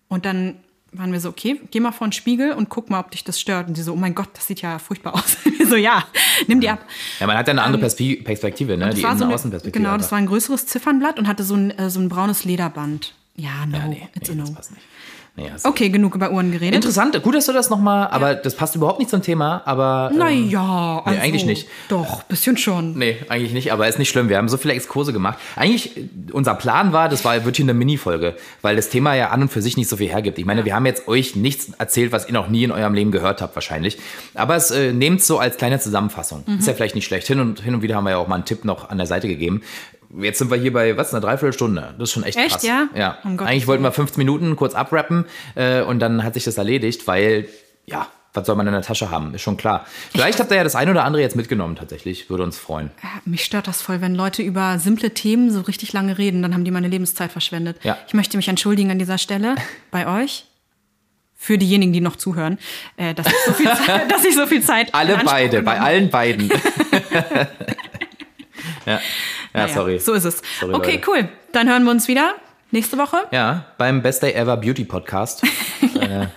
[0.09, 0.57] Und dann
[0.93, 3.39] waren wir so, okay, geh mal vor den Spiegel und guck mal, ob dich das
[3.39, 3.69] stört.
[3.69, 5.37] Und sie so, oh mein Gott, das sieht ja furchtbar aus.
[5.57, 6.03] Wir so, ja,
[6.47, 6.85] nimm die ab.
[7.21, 8.85] ja, man hat ja eine andere Perspe- Perspektive, ne?
[8.85, 9.79] Ähm, Das Die so eine, Innen-Außenperspektive.
[9.81, 10.01] genau, einfach.
[10.03, 13.13] das war ein größeres Ziffernblatt und hatte so ein, äh, so ein braunes Lederband.
[13.37, 14.55] Ja, no, Ja, nee, it's nee, a das no.
[14.55, 14.83] passt nicht.
[15.41, 16.75] Nee, Okay, genug über Uhren geredet.
[16.75, 20.09] Interessant, gut, dass du das nochmal, aber das passt überhaupt nicht zum Thema, aber.
[20.11, 21.67] ähm, Naja, also, eigentlich nicht.
[21.89, 22.97] Doch, bisschen schon.
[22.97, 24.29] Nee, eigentlich nicht, aber ist nicht schlimm.
[24.29, 25.37] Wir haben so viele Exkurse gemacht.
[25.55, 25.91] Eigentlich,
[26.31, 29.51] unser Plan war, das war, wird hier eine Mini-Folge, weil das Thema ja an und
[29.51, 30.37] für sich nicht so viel hergibt.
[30.37, 33.11] Ich meine, wir haben jetzt euch nichts erzählt, was ihr noch nie in eurem Leben
[33.11, 33.97] gehört habt, wahrscheinlich.
[34.33, 36.43] Aber es äh, nehmt so als kleine Zusammenfassung.
[36.45, 36.59] Mhm.
[36.59, 37.27] Ist ja vielleicht nicht schlecht.
[37.27, 39.07] Hin und, hin und wieder haben wir ja auch mal einen Tipp noch an der
[39.07, 39.61] Seite gegeben.
[40.19, 41.93] Jetzt sind wir hier bei, was, einer Dreiviertelstunde.
[41.97, 42.63] Das ist schon echt, Echt, krass.
[42.63, 42.89] ja?
[42.95, 43.17] Ja.
[43.23, 46.57] Um Gottes Eigentlich wollten wir 15 Minuten kurz abrappen äh, und dann hat sich das
[46.57, 47.47] erledigt, weil,
[47.85, 49.33] ja, was soll man in der Tasche haben?
[49.33, 49.85] Ist schon klar.
[50.11, 52.29] Vielleicht habt ihr ja das ein oder andere jetzt mitgenommen, tatsächlich.
[52.29, 52.89] Würde uns freuen.
[53.03, 56.53] Ja, Mich stört das voll, wenn Leute über simple Themen so richtig lange reden, dann
[56.53, 57.77] haben die meine Lebenszeit verschwendet.
[57.83, 57.97] Ja.
[58.07, 59.55] Ich möchte mich entschuldigen an dieser Stelle
[59.91, 60.45] bei euch.
[61.35, 62.59] Für diejenigen, die noch zuhören,
[62.97, 64.93] äh, dass, ich so viel Zeit, dass ich so viel Zeit.
[64.93, 66.51] Alle beide, bei allen beiden.
[68.85, 68.99] ja, ja
[69.53, 69.99] Naja, sorry.
[69.99, 70.41] So ist es.
[70.59, 71.09] Sorry, okay, Leute.
[71.09, 71.29] cool.
[71.53, 72.33] Dann hören wir uns wieder
[72.71, 73.17] nächste Woche.
[73.31, 75.43] Ja, beim Best Day Ever Beauty Podcast.
[75.99, 76.27] äh,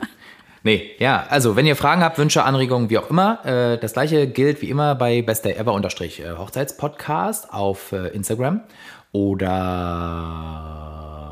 [0.62, 4.26] nee, ja, also wenn ihr Fragen habt, Wünsche, Anregungen, wie auch immer, äh, das gleiche
[4.26, 8.60] gilt wie immer bei Best Day Ever unterstrich äh, Hochzeitspodcast auf äh, Instagram
[9.12, 9.44] oder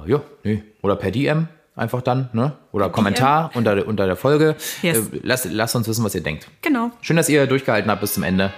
[0.06, 2.52] ja, nee, oder per DM einfach dann, ne?
[2.72, 4.56] Oder Kommentar unter, der- unter der Folge.
[4.82, 4.98] Yes.
[4.98, 6.46] Äh, lasst, lasst uns wissen, was ihr denkt.
[6.60, 6.90] Genau.
[7.00, 8.52] Schön, dass ihr durchgehalten habt bis zum Ende.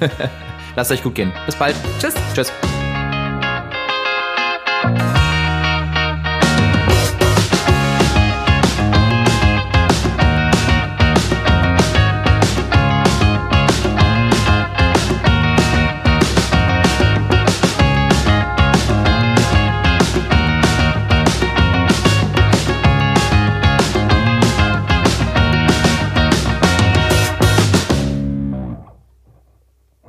[0.76, 1.32] Lasst euch gut gehen.
[1.46, 1.76] Bis bald.
[2.00, 2.14] Tschüss.
[2.34, 2.52] Tschüss.